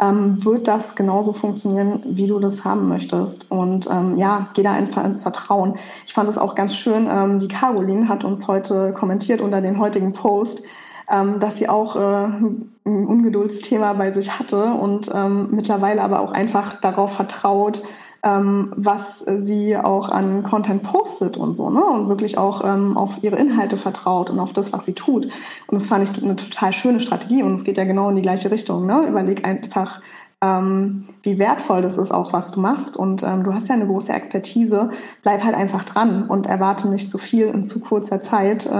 ähm, 0.00 0.43
wird 0.45 0.66
das 0.66 0.95
genauso 0.95 1.33
funktionieren, 1.33 2.00
wie 2.04 2.26
du 2.26 2.38
das 2.38 2.64
haben 2.64 2.88
möchtest. 2.88 3.50
Und 3.50 3.88
ähm, 3.90 4.16
ja, 4.16 4.49
geh 4.54 4.62
da 4.62 4.73
einfach 4.73 5.04
ins 5.04 5.21
Vertrauen. 5.21 5.76
Ich 6.07 6.14
fand 6.14 6.28
es 6.28 6.38
auch 6.38 6.54
ganz 6.54 6.75
schön, 6.75 7.09
ähm, 7.11 7.38
die 7.40 7.49
Caroline 7.49 8.09
hat 8.09 8.25
uns 8.25 8.49
heute 8.49 8.93
kommentiert 8.93 9.40
unter 9.40 9.61
den 9.61 9.78
heutigen 9.78 10.14
Post, 10.14 10.62
ähm, 11.11 11.38
dass 11.40 11.59
sie 11.59 11.69
auch 11.69 11.95
äh, 11.97 12.00
ein 12.00 12.71
Ungeduldsthema 12.85 13.93
bei 13.93 14.13
sich 14.13 14.39
hatte 14.39 14.73
und 14.73 15.10
ähm, 15.15 15.49
mittlerweile 15.50 16.02
aber 16.02 16.21
auch 16.21 16.32
einfach 16.32 16.80
darauf 16.80 17.13
vertraut, 17.13 17.82
ähm, 18.25 18.73
was 18.76 19.19
sie 19.19 19.76
auch 19.76 20.08
an 20.08 20.43
Content 20.45 20.82
postet 20.82 21.37
und 21.37 21.54
so, 21.54 21.69
ne? 21.69 21.84
Und 21.84 22.08
wirklich 22.08 22.39
auch 22.39 22.65
ähm, 22.65 22.97
auf 22.97 23.23
ihre 23.23 23.37
Inhalte 23.37 23.76
vertraut 23.76 24.30
und 24.30 24.41
auf 24.41 24.54
das, 24.54 24.73
was 24.73 24.87
sie 24.87 24.95
tut. 24.95 25.25
Und 25.67 25.80
das 25.80 25.87
fand 25.87 26.08
ich 26.08 26.23
eine 26.23 26.34
total 26.34 26.73
schöne 26.73 27.00
Strategie 27.00 27.43
und 27.43 27.54
es 27.54 27.65
geht 27.65 27.76
ja 27.76 27.84
genau 27.84 28.08
in 28.08 28.17
die 28.17 28.23
gleiche 28.23 28.50
Richtung. 28.50 28.87
Ne? 28.87 29.06
Überleg 29.06 29.45
einfach, 29.45 30.00
ähm, 30.41 31.08
wie 31.23 31.39
wertvoll 31.39 31.82
das 31.82 31.99
ist 31.99 32.13
auch, 32.13 32.32
was 32.32 32.52
du 32.52 32.60
machst. 32.60 32.97
Und 32.97 33.23
ähm, 33.23 33.45
du 33.45 33.52
hast 33.52 33.69
ja 33.69 33.75
eine 33.75 33.87
große 33.87 34.13
Expertise. 34.13 34.89
Bleib 35.23 35.45
halt 35.45 35.54
einfach 35.54 35.84
dran 35.84 36.26
und 36.26 36.47
erwarte 36.47 36.89
nicht 36.89 37.10
zu 37.10 37.19
viel 37.19 37.49
in 37.49 37.67
zu 37.67 37.78
kurzer 37.78 38.23
Zeit, 38.23 38.65
äh, 38.65 38.73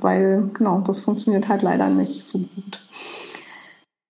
weil 0.00 0.48
genau, 0.54 0.80
das 0.80 1.00
funktioniert 1.00 1.48
halt 1.48 1.62
leider 1.62 1.88
nicht 1.88 2.24
so 2.24 2.38
gut. 2.38 2.80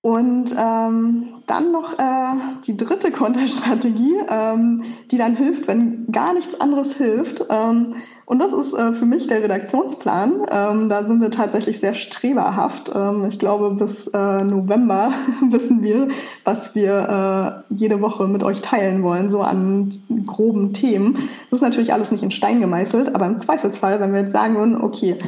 Und 0.02 0.50
ähm, 0.58 1.28
dann 1.46 1.70
noch 1.70 1.96
äh, 1.96 2.34
die 2.66 2.76
dritte 2.76 3.12
Konterstrategie, 3.12 4.16
ähm, 4.28 4.82
die 5.12 5.16
dann 5.16 5.36
hilft, 5.36 5.68
wenn 5.68 6.08
gar 6.10 6.34
nichts 6.34 6.60
anderes 6.60 6.94
hilft. 6.94 7.44
Ähm, 7.48 7.94
und 8.26 8.40
das 8.40 8.52
ist 8.52 8.74
äh, 8.74 8.94
für 8.94 9.06
mich 9.06 9.28
der 9.28 9.44
Redaktionsplan. 9.44 10.44
Ähm, 10.50 10.88
da 10.88 11.04
sind 11.04 11.20
wir 11.20 11.30
tatsächlich 11.30 11.78
sehr 11.78 11.94
streberhaft. 11.94 12.90
Ähm, 12.92 13.26
ich 13.28 13.38
glaube, 13.38 13.76
bis 13.76 14.08
äh, 14.08 14.42
November 14.42 15.12
wissen 15.50 15.82
wir, 15.82 16.08
was 16.42 16.74
wir 16.74 17.64
äh, 17.70 17.74
jede 17.74 18.00
Woche 18.00 18.26
mit 18.26 18.42
euch 18.42 18.60
teilen 18.60 19.04
wollen, 19.04 19.30
so 19.30 19.40
an 19.40 20.02
groben 20.26 20.72
Themen. 20.72 21.28
Das 21.50 21.58
ist 21.58 21.62
natürlich 21.62 21.92
alles 21.92 22.10
nicht 22.10 22.24
in 22.24 22.32
Stein 22.32 22.60
gemeißelt, 22.60 23.14
aber 23.14 23.26
im 23.26 23.38
Zweifelsfall, 23.38 24.00
wenn 24.00 24.12
wir 24.12 24.22
jetzt 24.22 24.32
sagen 24.32 24.56
würden, 24.56 24.82
okay, 24.82 25.20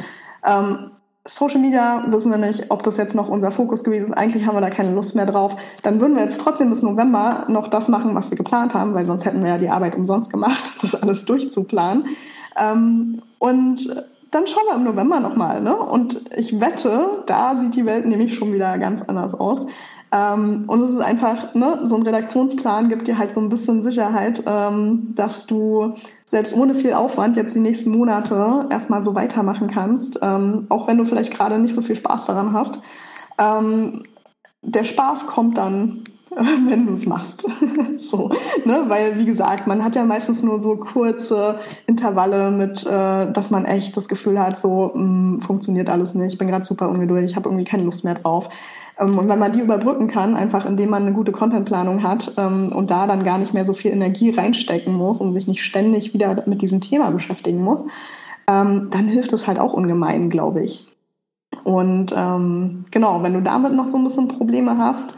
ähm, 0.45 0.91
Social 1.27 1.59
Media 1.59 2.05
wissen 2.07 2.29
wir 2.29 2.37
nicht, 2.37 2.69
ob 2.69 2.83
das 2.83 2.97
jetzt 2.97 3.15
noch 3.15 3.27
unser 3.27 3.51
Fokus 3.51 3.83
gewesen 3.83 4.05
ist. 4.05 4.13
Eigentlich 4.13 4.45
haben 4.45 4.55
wir 4.55 4.61
da 4.61 4.69
keine 4.69 4.93
Lust 4.93 5.15
mehr 5.15 5.25
drauf. 5.25 5.55
Dann 5.81 5.99
würden 5.99 6.15
wir 6.15 6.23
jetzt 6.23 6.39
trotzdem 6.39 6.69
bis 6.69 6.83
November 6.83 7.45
noch 7.47 7.67
das 7.67 7.87
machen, 7.87 8.13
was 8.13 8.29
wir 8.29 8.37
geplant 8.37 8.75
haben, 8.75 8.93
weil 8.93 9.07
sonst 9.07 9.25
hätten 9.25 9.41
wir 9.41 9.49
ja 9.49 9.57
die 9.57 9.69
Arbeit 9.69 9.95
umsonst 9.95 10.31
gemacht, 10.31 10.63
das 10.81 10.93
alles 10.93 11.25
durchzuplanen. 11.25 12.05
Ähm, 12.57 13.21
und 13.39 14.05
dann 14.29 14.47
schauen 14.47 14.65
wir 14.67 14.75
im 14.75 14.83
November 14.83 15.19
nochmal. 15.19 15.61
Ne? 15.61 15.75
Und 15.75 16.19
ich 16.35 16.59
wette, 16.59 17.23
da 17.25 17.57
sieht 17.57 17.73
die 17.73 17.85
Welt 17.85 18.05
nämlich 18.05 18.35
schon 18.35 18.53
wieder 18.53 18.77
ganz 18.77 19.01
anders 19.07 19.33
aus. 19.33 19.65
Ähm, 20.15 20.63
und 20.67 20.83
es 20.83 20.91
ist 20.91 21.01
einfach, 21.01 21.53
ne, 21.55 21.81
so 21.83 21.95
ein 21.95 22.03
Redaktionsplan 22.03 22.87
gibt 22.87 23.07
dir 23.07 23.17
halt 23.17 23.33
so 23.33 23.41
ein 23.41 23.49
bisschen 23.49 23.83
Sicherheit, 23.83 24.43
ähm, 24.45 25.13
dass 25.15 25.45
du 25.45 25.95
selbst 26.25 26.55
ohne 26.55 26.75
viel 26.75 26.93
Aufwand 26.93 27.35
jetzt 27.35 27.53
die 27.53 27.59
nächsten 27.59 27.89
Monate 27.91 28.65
erstmal 28.69 29.03
so 29.03 29.13
weitermachen 29.13 29.67
kannst, 29.67 30.17
ähm, 30.21 30.67
auch 30.69 30.87
wenn 30.87 30.97
du 30.97 31.05
vielleicht 31.05 31.33
gerade 31.33 31.59
nicht 31.59 31.75
so 31.75 31.81
viel 31.81 31.97
Spaß 31.97 32.27
daran 32.27 32.53
hast. 32.53 32.79
Ähm, 33.37 34.03
der 34.61 34.85
Spaß 34.85 35.27
kommt 35.27 35.57
dann, 35.57 36.05
wenn 36.29 36.87
du 36.87 36.93
es 36.93 37.05
machst. 37.05 37.45
so, 37.97 38.29
ne? 38.63 38.85
Weil, 38.87 39.19
wie 39.19 39.25
gesagt, 39.25 39.67
man 39.67 39.83
hat 39.83 39.97
ja 39.97 40.05
meistens 40.05 40.41
nur 40.41 40.61
so 40.61 40.77
kurze 40.77 41.59
Intervalle 41.87 42.51
mit, 42.51 42.85
äh, 42.85 43.31
dass 43.33 43.49
man 43.51 43.65
echt 43.65 43.97
das 43.97 44.07
Gefühl 44.07 44.39
hat, 44.39 44.57
so 44.57 44.91
mh, 44.93 45.03
mm, 45.03 45.41
funktioniert 45.41 45.89
alles 45.89 46.13
nicht, 46.13 46.33
ich 46.33 46.37
bin 46.37 46.47
gerade 46.47 46.63
super 46.65 46.87
ungeduldig, 46.87 47.31
ich 47.31 47.35
habe 47.35 47.49
irgendwie 47.49 47.65
keine 47.65 47.83
Lust 47.83 48.05
mehr 48.05 48.15
drauf. 48.15 48.47
Ähm, 48.99 49.17
und 49.17 49.27
wenn 49.27 49.39
man 49.39 49.53
die 49.53 49.61
überbrücken 49.61 50.07
kann, 50.07 50.35
einfach 50.35 50.65
indem 50.65 50.89
man 50.89 51.03
eine 51.03 51.13
gute 51.13 51.31
Contentplanung 51.31 52.03
hat 52.03 52.33
ähm, 52.37 52.71
und 52.71 52.91
da 52.91 53.07
dann 53.07 53.23
gar 53.23 53.37
nicht 53.37 53.53
mehr 53.53 53.65
so 53.65 53.73
viel 53.73 53.91
Energie 53.91 54.31
reinstecken 54.31 54.93
muss 54.93 55.19
und 55.19 55.33
sich 55.33 55.47
nicht 55.47 55.63
ständig 55.63 56.13
wieder 56.13 56.43
mit 56.45 56.61
diesem 56.61 56.81
Thema 56.81 57.11
beschäftigen 57.11 57.61
muss, 57.61 57.85
ähm, 58.47 58.89
dann 58.91 59.07
hilft 59.07 59.33
es 59.33 59.47
halt 59.47 59.59
auch 59.59 59.73
ungemein, 59.73 60.29
glaube 60.29 60.63
ich. 60.63 60.87
Und 61.63 62.11
genau, 62.11 63.23
wenn 63.23 63.33
du 63.33 63.41
damit 63.41 63.73
noch 63.73 63.87
so 63.87 63.97
ein 63.97 64.03
bisschen 64.03 64.27
Probleme 64.27 64.77
hast, 64.77 65.15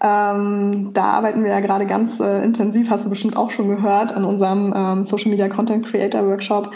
ähm, 0.00 0.90
da 0.94 1.04
arbeiten 1.04 1.42
wir 1.42 1.50
ja 1.50 1.60
gerade 1.60 1.86
ganz 1.86 2.20
äh, 2.20 2.44
intensiv, 2.44 2.88
hast 2.88 3.04
du 3.04 3.10
bestimmt 3.10 3.36
auch 3.36 3.50
schon 3.50 3.68
gehört, 3.68 4.12
an 4.12 4.24
unserem 4.24 4.72
ähm, 4.76 5.04
Social 5.04 5.30
Media 5.30 5.48
Content 5.48 5.86
Creator 5.86 6.24
Workshop, 6.24 6.70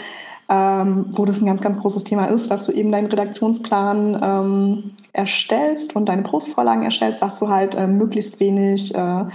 ähm, 0.49 1.07
wo 1.11 1.25
das 1.25 1.39
ein 1.39 1.45
ganz, 1.45 1.61
ganz 1.61 1.79
großes 1.79 2.03
Thema 2.03 2.25
ist, 2.25 2.49
dass 2.49 2.65
du 2.65 2.71
eben 2.71 2.91
deinen 2.91 3.07
Redaktionsplan 3.07 4.19
ähm, 4.21 4.91
erstellst 5.13 5.95
und 5.95 6.07
deine 6.09 6.23
Postvorlagen 6.23 6.83
erstellst, 6.83 7.21
dass 7.21 7.39
du 7.39 7.47
halt 7.47 7.75
äh, 7.75 7.87
möglichst 7.87 8.39
wenig 8.39 8.93
äh, 8.93 9.25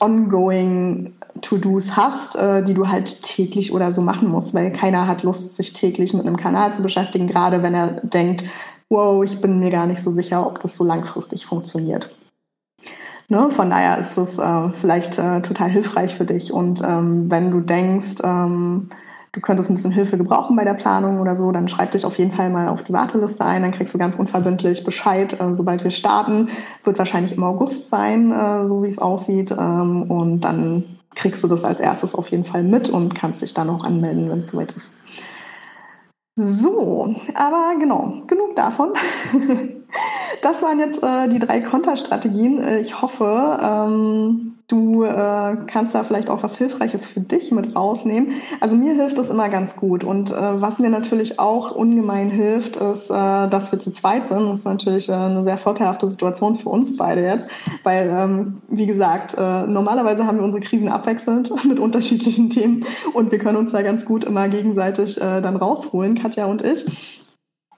ongoing 0.00 1.14
To-Dos 1.42 1.96
hast, 1.96 2.36
äh, 2.36 2.62
die 2.62 2.74
du 2.74 2.88
halt 2.88 3.22
täglich 3.22 3.72
oder 3.72 3.92
so 3.92 4.00
machen 4.00 4.28
musst, 4.28 4.54
weil 4.54 4.72
keiner 4.72 5.06
hat 5.06 5.22
Lust, 5.22 5.52
sich 5.52 5.72
täglich 5.72 6.14
mit 6.14 6.26
einem 6.26 6.36
Kanal 6.36 6.72
zu 6.72 6.82
beschäftigen, 6.82 7.26
gerade 7.26 7.62
wenn 7.62 7.74
er 7.74 8.00
denkt, 8.02 8.44
wow, 8.88 9.24
ich 9.24 9.40
bin 9.40 9.58
mir 9.58 9.70
gar 9.70 9.86
nicht 9.86 10.02
so 10.02 10.12
sicher, 10.12 10.46
ob 10.46 10.60
das 10.60 10.76
so 10.76 10.84
langfristig 10.84 11.44
funktioniert. 11.44 12.14
Ne? 13.28 13.50
Von 13.50 13.70
daher 13.70 13.98
ist 13.98 14.16
es 14.16 14.38
äh, 14.38 14.68
vielleicht 14.80 15.18
äh, 15.18 15.42
total 15.42 15.70
hilfreich 15.70 16.14
für 16.14 16.24
dich. 16.24 16.52
Und 16.52 16.80
ähm, 16.82 17.28
wenn 17.28 17.50
du 17.50 17.60
denkst, 17.60 18.18
ähm, 18.22 18.90
du 19.36 19.42
könntest 19.42 19.68
ein 19.70 19.74
bisschen 19.74 19.92
Hilfe 19.92 20.16
gebrauchen 20.16 20.56
bei 20.56 20.64
der 20.64 20.74
Planung 20.74 21.20
oder 21.20 21.36
so, 21.36 21.52
dann 21.52 21.68
schreib 21.68 21.90
dich 21.90 22.06
auf 22.06 22.16
jeden 22.18 22.32
Fall 22.32 22.48
mal 22.48 22.68
auf 22.68 22.82
die 22.82 22.94
Warteliste 22.94 23.44
ein. 23.44 23.60
Dann 23.60 23.72
kriegst 23.72 23.92
du 23.92 23.98
ganz 23.98 24.16
unverbindlich 24.16 24.82
Bescheid, 24.82 25.38
äh, 25.38 25.52
sobald 25.52 25.84
wir 25.84 25.90
starten. 25.90 26.48
Wird 26.84 26.98
wahrscheinlich 26.98 27.36
im 27.36 27.44
August 27.44 27.90
sein, 27.90 28.32
äh, 28.32 28.66
so 28.66 28.82
wie 28.82 28.88
es 28.88 28.98
aussieht. 28.98 29.50
Ähm, 29.50 30.10
und 30.10 30.40
dann 30.40 30.84
kriegst 31.14 31.44
du 31.44 31.48
das 31.48 31.64
als 31.64 31.80
erstes 31.80 32.14
auf 32.14 32.28
jeden 32.30 32.44
Fall 32.44 32.62
mit 32.62 32.88
und 32.88 33.14
kannst 33.14 33.42
dich 33.42 33.52
dann 33.52 33.68
auch 33.68 33.84
anmelden, 33.84 34.30
wenn 34.30 34.40
es 34.40 34.48
soweit 34.48 34.72
ist. 34.72 34.90
So, 36.36 37.14
aber 37.34 37.74
genau, 37.78 38.22
genug 38.26 38.56
davon. 38.56 38.92
Das 40.42 40.60
waren 40.60 40.78
jetzt 40.78 41.02
äh, 41.02 41.28
die 41.28 41.38
drei 41.38 41.60
Konterstrategien. 41.62 42.62
Äh, 42.62 42.80
ich 42.80 43.00
hoffe, 43.00 43.58
ähm, 43.62 44.55
du 44.68 45.04
äh, 45.04 45.56
kannst 45.66 45.94
da 45.94 46.02
vielleicht 46.02 46.28
auch 46.28 46.42
was 46.42 46.56
Hilfreiches 46.56 47.06
für 47.06 47.20
dich 47.20 47.52
mit 47.52 47.76
rausnehmen. 47.76 48.32
Also 48.60 48.74
mir 48.74 48.94
hilft 48.94 49.16
das 49.16 49.30
immer 49.30 49.48
ganz 49.48 49.76
gut. 49.76 50.02
Und 50.02 50.32
äh, 50.32 50.60
was 50.60 50.78
mir 50.78 50.90
natürlich 50.90 51.38
auch 51.38 51.70
ungemein 51.70 52.30
hilft, 52.30 52.76
ist, 52.76 53.08
äh, 53.10 53.48
dass 53.48 53.70
wir 53.70 53.78
zu 53.78 53.92
zweit 53.92 54.26
sind. 54.26 54.48
Das 54.48 54.60
ist 54.60 54.64
natürlich 54.64 55.08
äh, 55.08 55.12
eine 55.12 55.44
sehr 55.44 55.58
vorteilhafte 55.58 56.10
Situation 56.10 56.56
für 56.56 56.68
uns 56.68 56.96
beide 56.96 57.22
jetzt. 57.22 57.48
Weil, 57.84 58.08
ähm, 58.10 58.62
wie 58.68 58.86
gesagt, 58.86 59.34
äh, 59.38 59.66
normalerweise 59.66 60.26
haben 60.26 60.38
wir 60.38 60.44
unsere 60.44 60.62
Krisen 60.62 60.88
abwechselnd 60.88 61.52
mit 61.64 61.78
unterschiedlichen 61.78 62.50
Themen 62.50 62.84
und 63.12 63.30
wir 63.30 63.38
können 63.38 63.58
uns 63.58 63.72
da 63.72 63.82
ganz 63.82 64.04
gut 64.04 64.24
immer 64.24 64.48
gegenseitig 64.48 65.16
äh, 65.18 65.40
dann 65.40 65.56
rausholen, 65.56 66.20
Katja 66.20 66.46
und 66.46 66.62
ich. 66.62 67.25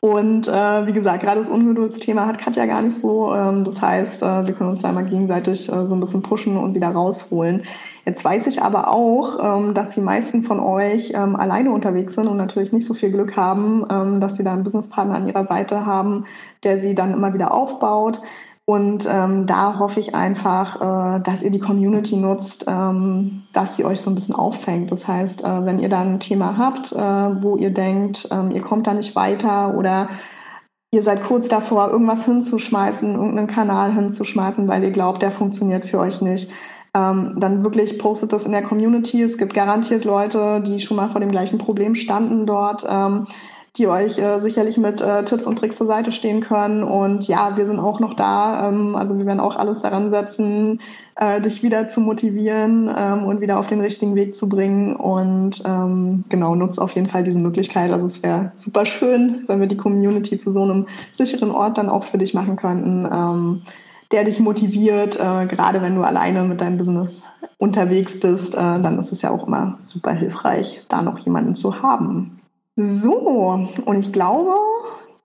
Und 0.00 0.46
äh, 0.46 0.86
wie 0.86 0.92
gesagt, 0.92 1.24
gerade 1.24 1.40
das 1.40 1.50
Ungeduldsthema 1.50 2.26
hat 2.26 2.38
Katja 2.38 2.66
gar 2.66 2.82
nicht 2.82 2.96
so. 2.96 3.34
Ähm, 3.34 3.64
das 3.64 3.80
heißt, 3.80 4.22
äh, 4.22 4.46
wir 4.46 4.54
können 4.54 4.70
uns 4.70 4.82
da 4.82 4.92
mal 4.92 5.04
gegenseitig 5.04 5.68
äh, 5.68 5.86
so 5.86 5.94
ein 5.94 6.00
bisschen 6.00 6.22
pushen 6.22 6.56
und 6.56 6.74
wieder 6.74 6.90
rausholen. 6.90 7.62
Jetzt 8.04 8.24
weiß 8.24 8.46
ich 8.46 8.62
aber 8.62 8.92
auch, 8.92 9.38
ähm, 9.42 9.74
dass 9.74 9.94
die 9.94 10.00
meisten 10.00 10.44
von 10.44 10.60
euch 10.60 11.12
ähm, 11.14 11.34
alleine 11.34 11.72
unterwegs 11.72 12.14
sind 12.14 12.28
und 12.28 12.36
natürlich 12.36 12.72
nicht 12.72 12.86
so 12.86 12.94
viel 12.94 13.10
Glück 13.10 13.36
haben, 13.36 13.84
ähm, 13.90 14.20
dass 14.20 14.36
sie 14.36 14.44
da 14.44 14.52
einen 14.52 14.62
Businesspartner 14.62 15.16
an 15.16 15.26
ihrer 15.26 15.46
Seite 15.46 15.84
haben, 15.84 16.26
der 16.62 16.78
sie 16.78 16.94
dann 16.94 17.12
immer 17.12 17.34
wieder 17.34 17.52
aufbaut. 17.52 18.20
Und 18.68 19.08
ähm, 19.10 19.46
da 19.46 19.78
hoffe 19.78 19.98
ich 19.98 20.14
einfach, 20.14 20.76
äh, 20.76 21.22
dass 21.22 21.42
ihr 21.42 21.50
die 21.50 21.58
Community 21.58 22.16
nutzt, 22.16 22.66
ähm, 22.68 23.44
dass 23.54 23.76
sie 23.76 23.84
euch 23.86 24.02
so 24.02 24.10
ein 24.10 24.14
bisschen 24.14 24.34
auffängt. 24.34 24.92
Das 24.92 25.08
heißt, 25.08 25.42
äh, 25.42 25.64
wenn 25.64 25.78
ihr 25.78 25.88
da 25.88 26.02
ein 26.02 26.20
Thema 26.20 26.58
habt, 26.58 26.92
äh, 26.92 26.98
wo 27.42 27.56
ihr 27.56 27.70
denkt, 27.70 28.28
ähm, 28.30 28.50
ihr 28.50 28.60
kommt 28.60 28.86
da 28.86 28.92
nicht 28.92 29.16
weiter 29.16 29.74
oder 29.74 30.10
ihr 30.90 31.02
seid 31.02 31.24
kurz 31.24 31.48
davor, 31.48 31.88
irgendwas 31.90 32.26
hinzuschmeißen, 32.26 33.14
irgendeinen 33.14 33.46
Kanal 33.46 33.94
hinzuschmeißen, 33.94 34.68
weil 34.68 34.84
ihr 34.84 34.90
glaubt, 34.90 35.22
der 35.22 35.30
funktioniert 35.30 35.88
für 35.88 35.98
euch 35.98 36.20
nicht, 36.20 36.50
ähm, 36.92 37.36
dann 37.38 37.64
wirklich 37.64 37.98
postet 37.98 38.34
das 38.34 38.44
in 38.44 38.52
der 38.52 38.64
Community. 38.64 39.22
Es 39.22 39.38
gibt 39.38 39.54
garantiert 39.54 40.04
Leute, 40.04 40.62
die 40.66 40.80
schon 40.80 40.98
mal 40.98 41.08
vor 41.08 41.22
dem 41.22 41.30
gleichen 41.30 41.58
Problem 41.58 41.94
standen 41.94 42.44
dort. 42.44 42.84
Ähm, 42.86 43.28
die 43.78 43.86
euch 43.86 44.18
äh, 44.18 44.40
sicherlich 44.40 44.76
mit 44.76 45.00
äh, 45.00 45.24
Tipps 45.24 45.46
und 45.46 45.56
Tricks 45.56 45.76
zur 45.76 45.86
Seite 45.86 46.10
stehen 46.10 46.40
können. 46.40 46.82
Und 46.82 47.28
ja, 47.28 47.56
wir 47.56 47.64
sind 47.64 47.78
auch 47.78 48.00
noch 48.00 48.14
da. 48.14 48.68
Ähm, 48.68 48.96
also 48.96 49.16
wir 49.16 49.24
werden 49.24 49.40
auch 49.40 49.56
alles 49.56 49.82
daran 49.82 50.10
setzen, 50.10 50.80
äh, 51.14 51.40
dich 51.40 51.62
wieder 51.62 51.86
zu 51.86 52.00
motivieren 52.00 52.92
ähm, 52.94 53.24
und 53.24 53.40
wieder 53.40 53.58
auf 53.58 53.68
den 53.68 53.80
richtigen 53.80 54.16
Weg 54.16 54.34
zu 54.34 54.48
bringen. 54.48 54.96
Und 54.96 55.62
ähm, 55.64 56.24
genau, 56.28 56.56
nutzt 56.56 56.80
auf 56.80 56.92
jeden 56.92 57.08
Fall 57.08 57.22
diese 57.22 57.38
Möglichkeit. 57.38 57.92
Also 57.92 58.06
es 58.06 58.22
wäre 58.22 58.52
super 58.56 58.84
schön, 58.84 59.44
wenn 59.46 59.60
wir 59.60 59.68
die 59.68 59.76
Community 59.76 60.36
zu 60.38 60.50
so 60.50 60.62
einem 60.62 60.88
sicheren 61.12 61.52
Ort 61.52 61.78
dann 61.78 61.88
auch 61.88 62.04
für 62.04 62.18
dich 62.18 62.34
machen 62.34 62.56
könnten. 62.56 63.08
Ähm, 63.10 63.62
der 64.10 64.24
dich 64.24 64.40
motiviert, 64.40 65.16
äh, 65.16 65.46
gerade 65.46 65.82
wenn 65.82 65.94
du 65.94 66.02
alleine 66.02 66.42
mit 66.44 66.60
deinem 66.60 66.78
Business 66.78 67.22
unterwegs 67.58 68.18
bist, 68.18 68.54
äh, 68.54 68.80
dann 68.80 68.98
ist 68.98 69.12
es 69.12 69.22
ja 69.22 69.30
auch 69.30 69.46
immer 69.46 69.76
super 69.80 70.12
hilfreich, 70.12 70.82
da 70.88 71.02
noch 71.02 71.18
jemanden 71.18 71.56
zu 71.56 71.82
haben. 71.82 72.37
So, 72.80 73.58
und 73.86 73.98
ich 73.98 74.12
glaube, 74.12 74.54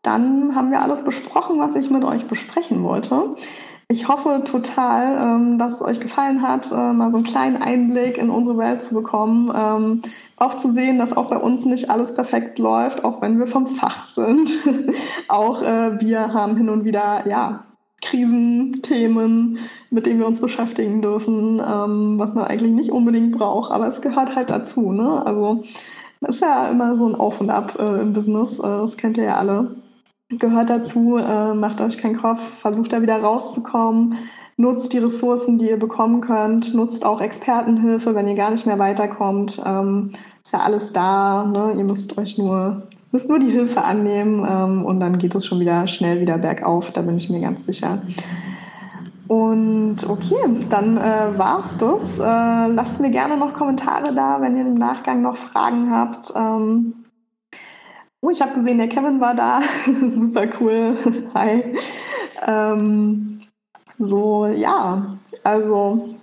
dann 0.01 0.55
haben 0.55 0.71
wir 0.71 0.81
alles 0.81 1.03
besprochen, 1.03 1.59
was 1.59 1.75
ich 1.75 1.91
mit 1.91 2.03
euch 2.03 2.27
besprechen 2.27 2.81
wollte. 2.81 3.35
Ich 3.89 4.07
hoffe 4.07 4.43
total, 4.43 5.19
ähm, 5.21 5.59
dass 5.59 5.73
es 5.73 5.81
euch 5.83 5.99
gefallen 5.99 6.41
hat, 6.41 6.71
äh, 6.71 6.93
mal 6.93 7.11
so 7.11 7.17
einen 7.17 7.27
kleinen 7.27 7.61
Einblick 7.61 8.17
in 8.17 8.31
unsere 8.31 8.57
Welt 8.57 8.81
zu 8.81 8.95
bekommen. 8.95 9.53
Ähm, 9.55 10.01
auch 10.35 10.55
zu 10.55 10.71
sehen, 10.71 10.97
dass 10.97 11.15
auch 11.15 11.29
bei 11.29 11.37
uns 11.37 11.63
nicht 11.63 11.91
alles 11.91 12.15
perfekt 12.15 12.57
läuft, 12.57 13.03
auch 13.03 13.21
wenn 13.21 13.37
wir 13.37 13.45
vom 13.45 13.67
Fach 13.67 14.07
sind. 14.07 14.49
auch 15.27 15.61
äh, 15.61 15.99
wir 16.01 16.33
haben 16.33 16.57
hin 16.57 16.69
und 16.69 16.85
wieder, 16.85 17.27
ja, 17.27 17.65
Krisenthemen, 18.01 19.59
mit 19.91 20.07
denen 20.07 20.19
wir 20.19 20.27
uns 20.27 20.41
beschäftigen 20.41 21.03
dürfen, 21.03 21.61
ähm, 21.63 22.15
was 22.17 22.33
man 22.33 22.45
eigentlich 22.45 22.73
nicht 22.73 22.89
unbedingt 22.91 23.37
braucht, 23.37 23.71
aber 23.71 23.87
es 23.87 24.01
gehört 24.01 24.35
halt 24.35 24.49
dazu. 24.49 24.91
Ne? 24.91 25.23
Also 25.23 25.63
ist 26.23 26.41
ja 26.41 26.69
immer 26.69 26.97
so 26.97 27.07
ein 27.07 27.15
Auf 27.15 27.39
und 27.39 27.49
Ab 27.49 27.77
äh, 27.79 28.01
im 28.01 28.13
Business, 28.13 28.59
äh, 28.59 28.63
das 28.63 28.97
kennt 28.97 29.17
ihr 29.17 29.25
ja 29.25 29.37
alle. 29.37 29.75
Gehört 30.29 30.69
dazu, 30.69 31.17
äh, 31.17 31.53
macht 31.53 31.81
euch 31.81 31.97
keinen 31.97 32.17
Kopf, 32.17 32.41
versucht 32.59 32.93
da 32.93 33.01
wieder 33.01 33.21
rauszukommen, 33.21 34.17
nutzt 34.57 34.93
die 34.93 34.97
Ressourcen, 34.97 35.57
die 35.57 35.69
ihr 35.69 35.77
bekommen 35.77 36.21
könnt, 36.21 36.73
nutzt 36.73 37.05
auch 37.05 37.21
Expertenhilfe, 37.21 38.15
wenn 38.15 38.27
ihr 38.27 38.35
gar 38.35 38.51
nicht 38.51 38.65
mehr 38.65 38.79
weiterkommt. 38.79 39.61
Ähm, 39.63 40.11
ist 40.43 40.53
ja 40.53 40.59
alles 40.59 40.91
da, 40.93 41.45
ne? 41.45 41.73
ihr 41.77 41.83
müsst 41.83 42.17
euch 42.17 42.37
nur, 42.37 42.83
müsst 43.11 43.29
nur 43.29 43.39
die 43.39 43.51
Hilfe 43.51 43.83
annehmen 43.83 44.45
ähm, 44.49 44.85
und 44.85 44.99
dann 44.99 45.17
geht 45.19 45.35
es 45.35 45.45
schon 45.45 45.59
wieder 45.59 45.87
schnell 45.87 46.21
wieder 46.21 46.37
bergauf, 46.37 46.91
da 46.91 47.01
bin 47.01 47.17
ich 47.17 47.29
mir 47.29 47.41
ganz 47.41 47.65
sicher. 47.65 48.01
Und 49.27 49.97
okay, 50.07 50.65
dann 50.69 50.97
äh, 50.97 51.37
war's 51.37 51.75
das. 51.77 52.19
Äh, 52.19 52.67
lasst 52.73 52.99
mir 52.99 53.09
gerne 53.09 53.37
noch 53.37 53.53
Kommentare 53.53 54.13
da, 54.13 54.41
wenn 54.41 54.57
ihr 54.57 54.65
im 54.65 54.75
Nachgang 54.75 55.21
noch 55.21 55.37
Fragen 55.37 55.91
habt. 55.91 56.33
Ähm 56.35 57.05
oh, 58.21 58.29
ich 58.29 58.41
habe 58.41 58.55
gesehen, 58.55 58.77
der 58.77 58.89
Kevin 58.89 59.21
war 59.21 59.33
da. 59.33 59.61
Super 59.85 60.47
cool. 60.59 61.29
Hi. 61.33 61.75
Ähm, 62.45 63.41
so, 63.97 64.45
ja, 64.45 65.17
also 65.43 66.15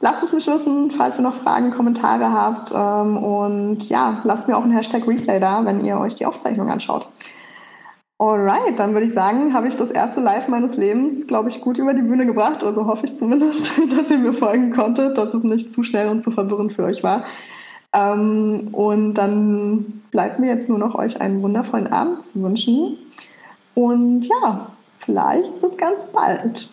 lasst 0.00 0.22
es 0.22 0.32
mich 0.32 0.46
wissen, 0.46 0.90
falls 0.92 1.18
ihr 1.18 1.22
noch 1.22 1.34
Fragen, 1.34 1.72
Kommentare 1.72 2.32
habt. 2.32 2.72
Ähm, 2.74 3.16
und 3.16 3.88
ja, 3.88 4.20
lasst 4.24 4.46
mir 4.46 4.56
auch 4.56 4.62
einen 4.62 4.72
Hashtag 4.72 5.06
Replay 5.06 5.40
da, 5.40 5.64
wenn 5.64 5.84
ihr 5.84 5.98
euch 5.98 6.14
die 6.14 6.26
Aufzeichnung 6.26 6.70
anschaut. 6.70 7.08
Alright, 8.18 8.78
dann 8.78 8.94
würde 8.94 9.06
ich 9.06 9.12
sagen, 9.12 9.52
habe 9.52 9.68
ich 9.68 9.76
das 9.76 9.90
erste 9.90 10.20
Live 10.20 10.48
meines 10.48 10.76
Lebens, 10.76 11.26
glaube 11.26 11.50
ich, 11.50 11.60
gut 11.60 11.76
über 11.76 11.92
die 11.92 12.02
Bühne 12.02 12.24
gebracht. 12.24 12.64
Also 12.64 12.86
hoffe 12.86 13.04
ich 13.04 13.16
zumindest, 13.16 13.60
dass 13.96 14.10
ihr 14.10 14.18
mir 14.18 14.32
folgen 14.32 14.72
konntet, 14.72 15.18
dass 15.18 15.34
es 15.34 15.42
nicht 15.42 15.70
zu 15.70 15.82
schnell 15.82 16.08
und 16.08 16.22
zu 16.22 16.30
verwirrend 16.30 16.72
für 16.72 16.84
euch 16.84 17.02
war. 17.02 17.24
Ähm, 17.92 18.70
und 18.72 19.14
dann 19.14 20.02
bleibt 20.10 20.38
mir 20.38 20.48
jetzt 20.48 20.68
nur 20.68 20.78
noch 20.78 20.94
euch 20.94 21.20
einen 21.20 21.42
wundervollen 21.42 21.88
Abend 21.88 22.24
zu 22.24 22.42
wünschen. 22.42 22.96
Und 23.74 24.22
ja, 24.22 24.72
vielleicht 25.00 25.60
bis 25.60 25.76
ganz 25.76 26.06
bald. 26.06 26.70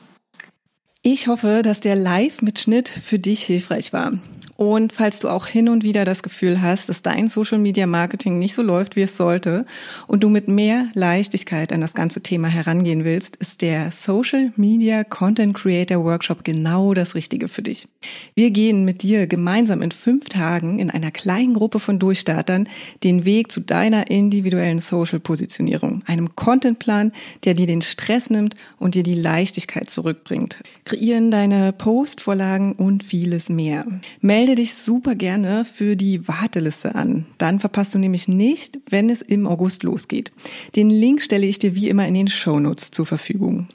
Ich 1.02 1.28
hoffe, 1.28 1.62
dass 1.62 1.82
der 1.82 1.98
Live-Mitschnitt 1.98 2.88
für 2.88 3.20
dich 3.20 3.44
hilfreich 3.44 3.92
war. 3.92 4.14
Und 4.56 4.94
falls 4.94 5.20
du 5.20 5.30
auch 5.30 5.48
hin 5.48 5.70
und 5.70 5.84
wieder 5.84 6.06
das 6.06 6.24
Gefühl 6.24 6.62
hast, 6.62 6.90
dass 6.90 7.02
dein 7.02 7.28
Social 7.28 7.58
Media 7.58 7.88
Marketing 7.88 8.40
nicht 8.40 8.54
so 8.54 8.62
läuft, 8.62 8.96
wie 8.96 9.02
es 9.02 9.18
sollte, 9.18 9.66
und 10.08 10.24
du 10.24 10.30
mit 10.30 10.48
mehr 10.48 10.88
Leichtigkeit 10.94 11.74
an 11.74 11.82
das 11.82 11.94
ganze 11.94 12.22
Thema 12.22 12.48
herangehen 12.48 13.04
willst, 13.04 13.36
ist 13.38 13.62
der 13.62 13.92
Social 13.92 14.52
Media 14.56 15.04
Content 15.04 15.56
Creator 15.56 16.04
Workshop 16.04 16.44
genau 16.44 16.94
das 16.94 17.16
Richtige 17.16 17.48
für 17.48 17.62
dich. 17.62 17.88
Wir 18.36 18.52
gehen 18.52 18.86
mit 18.86 19.02
dir 19.02 19.28
gemeinsam 19.28 19.82
in 19.82 19.92
fünf 19.92 20.30
Tagen 20.30 20.80
in 20.80 20.90
einer 20.90 21.12
kleinen 21.12 21.54
Gruppe 21.54 21.80
von 21.80 22.00
Durchstartern 22.00 22.70
den 23.04 23.26
Weg 23.26 23.52
zu 23.52 23.62
deiner 23.62 24.10
individuellen 24.10 24.80
Social 24.80 25.20
Positionierung, 25.20 26.04
einem 26.06 26.36
Contentplan, 26.36 27.12
der 27.44 27.54
dir 27.54 27.68
den 27.68 27.82
Stress 27.82 28.30
nimmt 28.30 28.56
und 28.78 28.96
dir 28.96 29.04
die 29.04 29.16
Leichtigkeit 29.16 29.90
zurückbringt. 29.90 30.60
Kreieren 30.86 31.32
deine 31.32 31.74
Postvorlagen 31.74 32.74
und 32.74 33.04
vieles 33.04 33.50
mehr. 33.50 33.86
Melde 34.22 34.43
melde 34.44 34.56
dich 34.56 34.74
super 34.74 35.16
gerne 35.16 35.64
für 35.64 35.96
die 35.96 36.28
Warteliste 36.28 36.96
an. 36.96 37.26
Dann 37.38 37.62
verpasst 37.62 37.96
du 37.96 38.00
nämlich 38.00 38.28
nicht, 38.28 38.78
wenn 38.90 39.10
es 39.10 39.22
im 39.22 39.48
August 39.48 39.84
losgeht. 39.84 40.34
Den 40.76 40.90
Link 40.90 41.22
stelle 41.22 41.46
ich 41.46 41.60
dir 41.60 41.76
wie 41.76 41.88
immer 41.88 42.06
in 42.06 42.14
den 42.14 42.28
Shownotes 42.28 42.92
zur 42.92 43.06
Verfügung. 43.06 43.70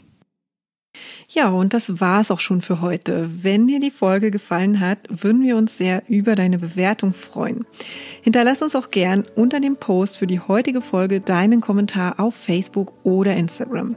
Ja, 1.26 1.48
und 1.48 1.72
das 1.72 2.02
war's 2.02 2.30
auch 2.30 2.40
schon 2.40 2.60
für 2.60 2.82
heute. 2.82 3.30
Wenn 3.42 3.66
dir 3.66 3.80
die 3.80 3.90
Folge 3.90 4.30
gefallen 4.30 4.78
hat, 4.78 4.98
würden 5.08 5.42
wir 5.42 5.56
uns 5.56 5.78
sehr 5.78 6.02
über 6.06 6.34
deine 6.34 6.58
Bewertung 6.58 7.14
freuen. 7.14 7.64
Hinterlass 8.20 8.60
uns 8.60 8.76
auch 8.76 8.90
gern 8.90 9.24
unter 9.36 9.60
dem 9.60 9.76
Post 9.76 10.18
für 10.18 10.26
die 10.26 10.40
heutige 10.40 10.82
Folge 10.82 11.22
deinen 11.22 11.62
Kommentar 11.62 12.20
auf 12.20 12.34
Facebook 12.34 12.92
oder 13.04 13.34
Instagram. 13.34 13.96